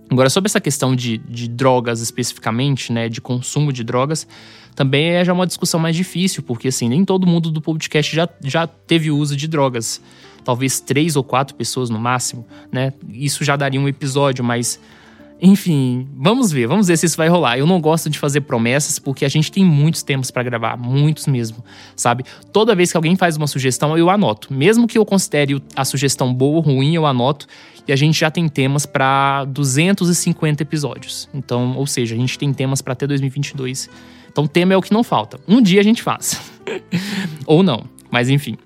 Agora, 0.09 0.29
sobre 0.29 0.47
essa 0.47 0.59
questão 0.59 0.95
de, 0.95 1.19
de 1.19 1.47
drogas 1.47 2.01
especificamente, 2.01 2.91
né, 2.91 3.07
de 3.07 3.21
consumo 3.21 3.71
de 3.71 3.83
drogas, 3.83 4.27
também 4.75 5.09
é 5.11 5.25
já 5.25 5.33
uma 5.33 5.45
discussão 5.45 5.79
mais 5.79 5.95
difícil, 5.95 6.41
porque 6.41 6.69
assim, 6.69 6.89
nem 6.89 7.05
todo 7.05 7.27
mundo 7.27 7.51
do 7.51 7.61
podcast 7.61 8.15
já, 8.15 8.27
já 8.43 8.65
teve 8.65 9.11
uso 9.11 9.35
de 9.35 9.47
drogas. 9.47 10.01
Talvez 10.43 10.79
três 10.79 11.15
ou 11.15 11.23
quatro 11.23 11.53
pessoas 11.53 11.89
no 11.89 11.99
máximo, 11.99 12.47
né? 12.71 12.93
Isso 13.09 13.43
já 13.43 13.55
daria 13.55 13.79
um 13.79 13.87
episódio, 13.87 14.43
mas 14.43 14.79
enfim, 15.41 16.07
vamos 16.17 16.51
ver, 16.51 16.67
vamos 16.67 16.87
ver 16.87 16.97
se 16.97 17.05
isso 17.05 17.15
vai 17.15 17.29
rolar. 17.29 17.57
Eu 17.57 17.65
não 17.65 17.79
gosto 17.79 18.09
de 18.09 18.19
fazer 18.19 18.41
promessas 18.41 18.99
porque 18.99 19.23
a 19.23 19.29
gente 19.29 19.51
tem 19.51 19.63
muitos 19.63 20.03
temas 20.03 20.29
para 20.29 20.43
gravar, 20.43 20.75
muitos 20.75 21.27
mesmo, 21.27 21.63
sabe? 21.95 22.25
Toda 22.51 22.75
vez 22.75 22.91
que 22.91 22.97
alguém 22.97 23.15
faz 23.15 23.37
uma 23.37 23.47
sugestão, 23.47 23.97
eu 23.97 24.09
anoto. 24.09 24.53
Mesmo 24.53 24.85
que 24.85 24.97
eu 24.97 25.05
considere 25.05 25.61
a 25.75 25.85
sugestão 25.85 26.33
boa 26.33 26.57
ou 26.57 26.61
ruim, 26.61 26.93
eu 26.93 27.05
anoto. 27.05 27.47
E 27.87 27.91
a 27.91 27.95
gente 27.95 28.19
já 28.19 28.29
tem 28.29 28.47
temas 28.49 28.85
para 28.85 29.45
250 29.45 30.61
episódios. 30.61 31.29
Então, 31.33 31.75
ou 31.75 31.87
seja, 31.87 32.15
a 32.15 32.17
gente 32.17 32.37
tem 32.37 32.53
temas 32.53 32.81
para 32.81 32.93
até 32.93 33.07
2022. 33.07 33.89
Então, 34.29 34.45
tema 34.45 34.73
é 34.73 34.77
o 34.77 34.81
que 34.81 34.93
não 34.93 35.03
falta. 35.03 35.39
Um 35.47 35.61
dia 35.61 35.79
a 35.79 35.83
gente 35.83 36.03
faz. 36.03 36.39
ou 37.47 37.63
não, 37.63 37.85
mas 38.11 38.29
enfim. 38.29 38.57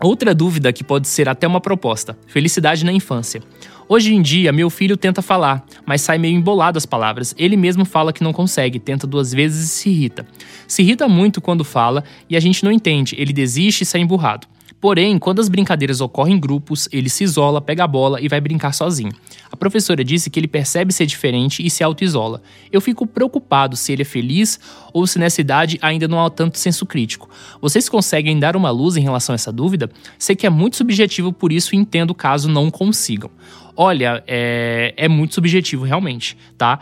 Outra 0.00 0.34
dúvida 0.34 0.72
que 0.72 0.84
pode 0.84 1.08
ser 1.08 1.28
até 1.28 1.46
uma 1.46 1.60
proposta: 1.60 2.18
felicidade 2.26 2.84
na 2.84 2.92
infância. 2.92 3.42
Hoje 3.90 4.14
em 4.14 4.20
dia, 4.20 4.52
meu 4.52 4.68
filho 4.68 4.98
tenta 4.98 5.22
falar, 5.22 5.64
mas 5.86 6.02
sai 6.02 6.18
meio 6.18 6.36
embolado 6.36 6.76
as 6.76 6.84
palavras. 6.84 7.34
Ele 7.38 7.56
mesmo 7.56 7.86
fala 7.86 8.12
que 8.12 8.22
não 8.22 8.34
consegue, 8.34 8.78
tenta 8.78 9.06
duas 9.06 9.32
vezes 9.32 9.64
e 9.64 9.68
se 9.68 9.88
irrita. 9.88 10.26
Se 10.66 10.82
irrita 10.82 11.08
muito 11.08 11.40
quando 11.40 11.64
fala 11.64 12.04
e 12.28 12.36
a 12.36 12.40
gente 12.40 12.62
não 12.62 12.70
entende, 12.70 13.16
ele 13.18 13.32
desiste 13.32 13.84
e 13.84 13.86
sai 13.86 14.02
emburrado. 14.02 14.46
Porém, 14.78 15.18
quando 15.18 15.40
as 15.40 15.48
brincadeiras 15.48 16.00
ocorrem 16.00 16.36
em 16.36 16.38
grupos, 16.38 16.86
ele 16.92 17.08
se 17.08 17.24
isola, 17.24 17.60
pega 17.60 17.82
a 17.82 17.86
bola 17.86 18.20
e 18.20 18.28
vai 18.28 18.40
brincar 18.40 18.72
sozinho. 18.72 19.10
A 19.50 19.56
professora 19.56 20.04
disse 20.04 20.28
que 20.30 20.38
ele 20.38 20.46
percebe 20.46 20.92
ser 20.92 21.06
diferente 21.06 21.66
e 21.66 21.70
se 21.70 21.82
auto-isola. 21.82 22.42
Eu 22.70 22.80
fico 22.80 23.06
preocupado 23.06 23.74
se 23.74 23.90
ele 23.90 24.02
é 24.02 24.04
feliz 24.04 24.60
ou 24.92 25.04
se 25.06 25.18
nessa 25.18 25.40
idade 25.40 25.78
ainda 25.82 26.06
não 26.06 26.24
há 26.24 26.30
tanto 26.30 26.58
senso 26.58 26.86
crítico. 26.86 27.28
Vocês 27.60 27.88
conseguem 27.88 28.38
dar 28.38 28.54
uma 28.54 28.70
luz 28.70 28.96
em 28.96 29.02
relação 29.02 29.32
a 29.32 29.36
essa 29.36 29.50
dúvida? 29.50 29.90
Sei 30.16 30.36
que 30.36 30.46
é 30.46 30.50
muito 30.50 30.76
subjetivo, 30.76 31.32
por 31.32 31.50
isso 31.50 31.74
entendo 31.74 32.14
caso 32.14 32.48
não 32.48 32.70
consigam. 32.70 33.30
Olha, 33.80 34.24
é, 34.26 34.92
é 34.96 35.08
muito 35.08 35.34
subjetivo 35.34 35.84
realmente, 35.84 36.36
tá? 36.56 36.80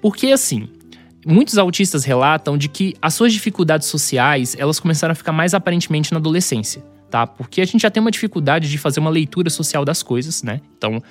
Porque 0.00 0.28
assim, 0.28 0.68
muitos 1.26 1.58
autistas 1.58 2.04
relatam 2.04 2.56
de 2.56 2.68
que 2.68 2.94
as 3.02 3.14
suas 3.14 3.32
dificuldades 3.32 3.88
sociais 3.88 4.54
elas 4.56 4.78
começaram 4.78 5.12
a 5.12 5.14
ficar 5.16 5.32
mais 5.32 5.54
aparentemente 5.54 6.12
na 6.12 6.18
adolescência 6.18 6.82
tá? 7.10 7.26
Porque 7.26 7.60
a 7.60 7.64
gente 7.64 7.82
já 7.82 7.90
tem 7.90 8.00
uma 8.00 8.10
dificuldade 8.10 8.70
de 8.70 8.78
fazer 8.78 9.00
uma 9.00 9.10
leitura 9.10 9.50
social 9.50 9.84
das 9.84 10.02
coisas, 10.02 10.42
né? 10.42 10.60
Então, 10.76 11.02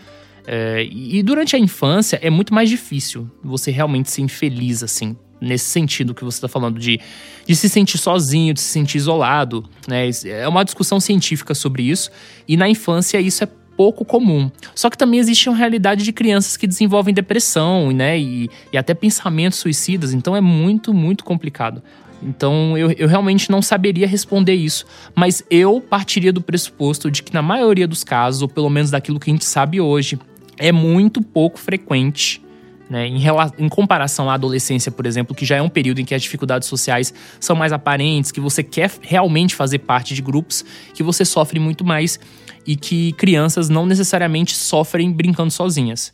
é, 0.45 0.87
e 0.91 1.23
durante 1.23 1.55
a 1.55 1.59
infância 1.59 2.19
é 2.21 2.29
muito 2.29 2.53
mais 2.53 2.69
difícil 2.69 3.29
você 3.43 3.71
realmente 3.71 4.11
ser 4.11 4.21
infeliz, 4.21 4.83
assim, 4.83 5.15
nesse 5.41 5.65
sentido 5.65 6.13
que 6.13 6.23
você 6.23 6.37
está 6.37 6.47
falando, 6.47 6.79
de, 6.79 6.99
de 7.47 7.55
se 7.55 7.67
sentir 7.67 7.97
sozinho, 7.97 8.53
de 8.53 8.61
se 8.61 8.67
sentir 8.67 8.97
isolado, 8.97 9.67
né? 9.87 10.09
É 10.25 10.47
uma 10.47 10.63
discussão 10.63 10.99
científica 10.99 11.53
sobre 11.53 11.83
isso, 11.83 12.11
e 12.47 12.55
na 12.55 12.69
infância 12.69 13.19
isso 13.19 13.43
é 13.43 13.47
pouco 13.75 14.05
comum. 14.05 14.49
Só 14.73 14.89
que 14.89 14.97
também 14.97 15.19
existe 15.19 15.49
uma 15.49 15.57
realidade 15.57 16.03
de 16.03 16.13
crianças 16.13 16.57
que 16.57 16.67
desenvolvem 16.67 17.13
depressão, 17.13 17.91
né? 17.91 18.17
E, 18.19 18.49
e 18.71 18.77
até 18.77 18.93
pensamentos 18.93 19.59
suicidas, 19.59 20.13
então 20.13 20.35
é 20.35 20.41
muito, 20.41 20.93
muito 20.93 21.23
complicado. 21.23 21.81
Então 22.23 22.77
eu, 22.77 22.91
eu 22.91 23.07
realmente 23.07 23.51
não 23.51 23.61
saberia 23.61 24.07
responder 24.07 24.53
isso, 24.53 24.85
mas 25.13 25.43
eu 25.49 25.81
partiria 25.81 26.31
do 26.31 26.41
pressuposto 26.41 27.11
de 27.11 27.21
que, 27.21 27.33
na 27.33 27.41
maioria 27.41 27.87
dos 27.87 28.03
casos, 28.03 28.41
ou 28.41 28.47
pelo 28.47 28.69
menos 28.69 28.89
daquilo 28.89 29.19
que 29.19 29.29
a 29.29 29.33
gente 29.33 29.45
sabe 29.45 29.79
hoje, 29.81 30.17
é 30.57 30.71
muito 30.71 31.21
pouco 31.21 31.59
frequente 31.59 32.44
né, 32.89 33.07
em, 33.07 33.23
em, 33.57 33.69
comparação 33.69 34.29
à 34.29 34.33
adolescência, 34.35 34.91
por 34.91 35.05
exemplo, 35.05 35.35
que 35.35 35.45
já 35.45 35.55
é 35.55 35.61
um 35.61 35.69
período 35.69 35.99
em 35.99 36.05
que 36.05 36.13
as 36.13 36.21
dificuldades 36.21 36.67
sociais 36.67 37.13
são 37.39 37.55
mais 37.55 37.73
aparentes, 37.73 38.31
que 38.31 38.39
você 38.39 38.63
quer 38.63 38.91
realmente 39.01 39.55
fazer 39.55 39.79
parte 39.79 40.13
de 40.13 40.21
grupos, 40.21 40.63
que 40.93 41.03
você 41.03 41.25
sofre 41.25 41.59
muito 41.59 41.83
mais 41.83 42.19
e 42.65 42.75
que 42.75 43.13
crianças 43.13 43.69
não 43.69 43.85
necessariamente 43.85 44.55
sofrem 44.55 45.11
brincando 45.11 45.51
sozinhas. 45.51 46.13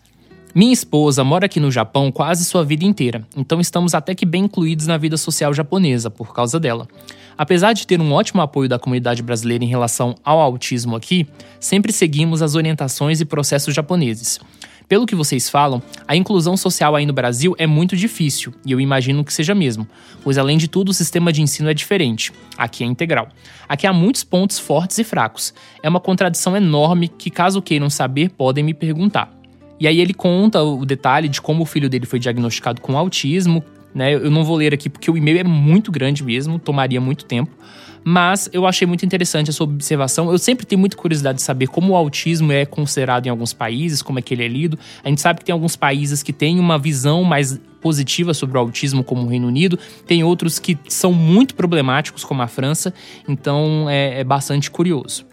Minha 0.53 0.73
esposa 0.73 1.23
mora 1.23 1.45
aqui 1.45 1.61
no 1.61 1.71
Japão 1.71 2.11
quase 2.11 2.43
sua 2.43 2.63
vida 2.63 2.83
inteira, 2.83 3.25
então 3.37 3.61
estamos 3.61 3.93
até 3.93 4.13
que 4.13 4.25
bem 4.25 4.43
incluídos 4.43 4.85
na 4.85 4.97
vida 4.97 5.15
social 5.15 5.53
japonesa 5.53 6.09
por 6.09 6.33
causa 6.33 6.59
dela. 6.59 6.87
Apesar 7.37 7.71
de 7.71 7.87
ter 7.87 8.01
um 8.01 8.11
ótimo 8.11 8.41
apoio 8.41 8.67
da 8.67 8.77
comunidade 8.77 9.23
brasileira 9.23 9.63
em 9.63 9.67
relação 9.67 10.13
ao 10.23 10.39
autismo 10.39 10.95
aqui, 10.95 11.25
sempre 11.59 11.93
seguimos 11.93 12.41
as 12.41 12.53
orientações 12.53 13.21
e 13.21 13.25
processos 13.25 13.73
japoneses. 13.73 14.39
Pelo 14.91 15.05
que 15.05 15.15
vocês 15.15 15.49
falam, 15.49 15.81
a 16.05 16.17
inclusão 16.17 16.57
social 16.57 16.97
aí 16.97 17.05
no 17.05 17.13
Brasil 17.13 17.55
é 17.57 17.65
muito 17.65 17.95
difícil, 17.95 18.53
e 18.65 18.73
eu 18.73 18.81
imagino 18.81 19.23
que 19.23 19.33
seja 19.33 19.55
mesmo, 19.55 19.87
pois 20.21 20.37
além 20.37 20.57
de 20.57 20.67
tudo 20.67 20.89
o 20.89 20.93
sistema 20.93 21.31
de 21.31 21.41
ensino 21.41 21.69
é 21.69 21.73
diferente. 21.73 22.33
Aqui 22.57 22.83
é 22.83 22.87
integral. 22.87 23.29
Aqui 23.69 23.87
há 23.87 23.93
muitos 23.93 24.25
pontos 24.25 24.59
fortes 24.59 24.97
e 24.97 25.05
fracos. 25.05 25.53
É 25.81 25.87
uma 25.87 26.01
contradição 26.01 26.57
enorme 26.57 27.07
que, 27.07 27.29
caso 27.29 27.61
queiram 27.61 27.89
saber, 27.89 28.31
podem 28.31 28.65
me 28.65 28.73
perguntar. 28.73 29.33
E 29.79 29.87
aí 29.87 29.97
ele 29.97 30.13
conta 30.13 30.61
o 30.61 30.85
detalhe 30.85 31.29
de 31.29 31.41
como 31.41 31.63
o 31.63 31.65
filho 31.65 31.89
dele 31.89 32.05
foi 32.05 32.19
diagnosticado 32.19 32.81
com 32.81 32.97
autismo, 32.97 33.63
né? 33.95 34.13
Eu 34.13 34.29
não 34.29 34.43
vou 34.43 34.57
ler 34.57 34.73
aqui 34.73 34.89
porque 34.89 35.09
o 35.09 35.15
e-mail 35.15 35.39
é 35.39 35.43
muito 35.45 35.89
grande 35.89 36.21
mesmo, 36.21 36.59
tomaria 36.59 36.99
muito 36.99 37.23
tempo. 37.23 37.49
Mas 38.03 38.49
eu 38.51 38.65
achei 38.65 38.87
muito 38.87 39.05
interessante 39.05 39.49
a 39.49 39.53
sua 39.53 39.65
observação. 39.65 40.31
Eu 40.31 40.39
sempre 40.39 40.65
tenho 40.65 40.79
muita 40.79 40.97
curiosidade 40.97 41.37
de 41.37 41.43
saber 41.43 41.67
como 41.67 41.93
o 41.93 41.95
autismo 41.95 42.51
é 42.51 42.65
considerado 42.65 43.27
em 43.27 43.29
alguns 43.29 43.53
países, 43.53 44.01
como 44.01 44.19
é 44.19 44.21
que 44.21 44.33
ele 44.33 44.43
é 44.43 44.47
lido. 44.47 44.77
A 45.03 45.09
gente 45.09 45.21
sabe 45.21 45.39
que 45.39 45.45
tem 45.45 45.53
alguns 45.53 45.75
países 45.75 46.23
que 46.23 46.33
têm 46.33 46.59
uma 46.59 46.79
visão 46.79 47.23
mais 47.23 47.59
positiva 47.79 48.33
sobre 48.33 48.57
o 48.57 48.61
autismo, 48.61 49.03
como 49.03 49.23
o 49.23 49.27
Reino 49.27 49.47
Unido, 49.47 49.77
tem 50.05 50.23
outros 50.23 50.59
que 50.59 50.77
são 50.87 51.11
muito 51.11 51.55
problemáticos, 51.55 52.23
como 52.23 52.41
a 52.43 52.47
França, 52.47 52.93
então 53.27 53.89
é, 53.89 54.19
é 54.19 54.23
bastante 54.23 54.69
curioso. 54.69 55.25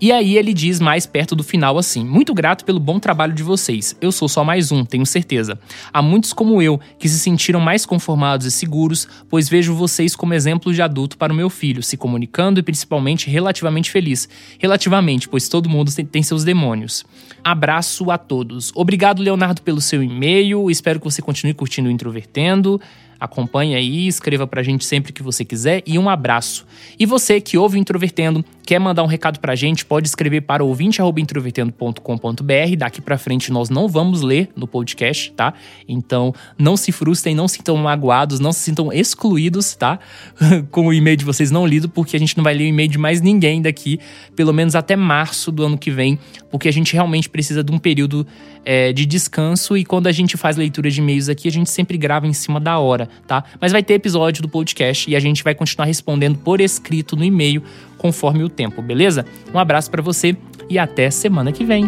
E 0.00 0.10
aí 0.10 0.38
ele 0.38 0.54
diz 0.54 0.80
mais 0.80 1.04
perto 1.04 1.36
do 1.36 1.42
final 1.42 1.76
assim: 1.76 2.02
Muito 2.02 2.32
grato 2.32 2.64
pelo 2.64 2.80
bom 2.80 2.98
trabalho 2.98 3.34
de 3.34 3.42
vocês. 3.42 3.94
Eu 4.00 4.10
sou 4.10 4.28
só 4.28 4.42
mais 4.42 4.72
um, 4.72 4.82
tenho 4.82 5.04
certeza. 5.04 5.58
Há 5.92 6.00
muitos 6.00 6.32
como 6.32 6.62
eu 6.62 6.80
que 6.98 7.08
se 7.08 7.18
sentiram 7.18 7.60
mais 7.60 7.84
conformados 7.84 8.46
e 8.46 8.50
seguros, 8.50 9.06
pois 9.28 9.48
vejo 9.48 9.74
vocês 9.74 10.16
como 10.16 10.32
exemplo 10.32 10.72
de 10.72 10.80
adulto 10.80 11.18
para 11.18 11.32
o 11.32 11.36
meu 11.36 11.50
filho, 11.50 11.82
se 11.82 11.98
comunicando 11.98 12.58
e 12.58 12.62
principalmente 12.62 13.28
relativamente 13.28 13.90
feliz. 13.90 14.26
Relativamente, 14.58 15.28
pois 15.28 15.48
todo 15.48 15.68
mundo 15.68 15.92
tem 16.10 16.22
seus 16.22 16.44
demônios. 16.44 17.04
Abraço 17.44 18.10
a 18.10 18.16
todos. 18.16 18.72
Obrigado, 18.74 19.22
Leonardo, 19.22 19.60
pelo 19.60 19.80
seu 19.80 20.02
e-mail. 20.02 20.70
Espero 20.70 20.98
que 20.98 21.04
você 21.04 21.20
continue 21.20 21.52
curtindo 21.52 21.88
o 21.88 21.92
Introvertendo. 21.92 22.80
Acompanhe 23.20 23.74
aí, 23.74 24.06
escreva 24.06 24.46
pra 24.46 24.62
gente 24.62 24.82
sempre 24.86 25.12
que 25.12 25.22
você 25.22 25.44
quiser 25.44 25.82
e 25.86 25.98
um 25.98 26.08
abraço. 26.08 26.66
E 26.98 27.04
você 27.04 27.38
que 27.38 27.58
ouve 27.58 27.76
o 27.76 27.78
Introvertendo, 27.78 28.42
quer 28.70 28.78
mandar 28.78 29.02
um 29.02 29.06
recado 29.06 29.40
pra 29.40 29.56
gente, 29.56 29.84
pode 29.84 30.06
escrever 30.06 30.42
para 30.42 30.62
ouvinte@introvertendo.com.br. 30.62 32.76
Daqui 32.78 33.00
pra 33.00 33.18
frente 33.18 33.50
nós 33.50 33.68
não 33.68 33.88
vamos 33.88 34.22
ler 34.22 34.48
no 34.54 34.64
podcast, 34.64 35.32
tá? 35.32 35.54
Então, 35.88 36.32
não 36.56 36.76
se 36.76 36.92
frustrem, 36.92 37.34
não 37.34 37.48
se 37.48 37.56
sintam 37.56 37.76
magoados, 37.76 38.38
não 38.38 38.52
se 38.52 38.60
sintam 38.60 38.92
excluídos, 38.92 39.74
tá? 39.74 39.98
Com 40.70 40.86
o 40.86 40.94
e-mail 40.94 41.16
de 41.16 41.24
vocês 41.24 41.50
não 41.50 41.66
lido, 41.66 41.88
porque 41.88 42.14
a 42.14 42.18
gente 42.20 42.36
não 42.36 42.44
vai 42.44 42.54
ler 42.54 42.62
o 42.62 42.68
e-mail 42.68 42.88
de 42.88 42.96
mais 42.96 43.20
ninguém 43.20 43.60
daqui, 43.60 43.98
pelo 44.36 44.52
menos 44.52 44.76
até 44.76 44.94
março 44.94 45.50
do 45.50 45.64
ano 45.64 45.76
que 45.76 45.90
vem, 45.90 46.16
porque 46.48 46.68
a 46.68 46.72
gente 46.72 46.92
realmente 46.92 47.28
precisa 47.28 47.64
de 47.64 47.72
um 47.72 47.78
período 47.78 48.24
é, 48.64 48.92
de 48.92 49.04
descanso 49.04 49.76
e 49.76 49.84
quando 49.84 50.06
a 50.06 50.12
gente 50.12 50.36
faz 50.36 50.56
leitura 50.56 50.88
de 50.88 51.00
e-mails 51.00 51.28
aqui, 51.28 51.48
a 51.48 51.52
gente 51.52 51.70
sempre 51.70 51.98
grava 51.98 52.28
em 52.28 52.32
cima 52.32 52.60
da 52.60 52.78
hora 52.78 53.08
tá? 53.26 53.44
Mas 53.60 53.72
vai 53.72 53.82
ter 53.82 53.94
episódio 53.94 54.42
do 54.42 54.48
podcast 54.48 55.10
e 55.10 55.14
a 55.14 55.20
gente 55.20 55.44
vai 55.44 55.54
continuar 55.54 55.86
respondendo 55.86 56.38
por 56.38 56.60
escrito 56.60 57.16
no 57.16 57.24
e-mail 57.24 57.62
conforme 58.00 58.42
o 58.42 58.48
tempo, 58.48 58.80
beleza? 58.80 59.26
Um 59.54 59.58
abraço 59.58 59.90
para 59.90 60.02
você 60.02 60.36
e 60.68 60.78
até 60.78 61.10
semana 61.10 61.52
que 61.52 61.64
vem. 61.64 61.84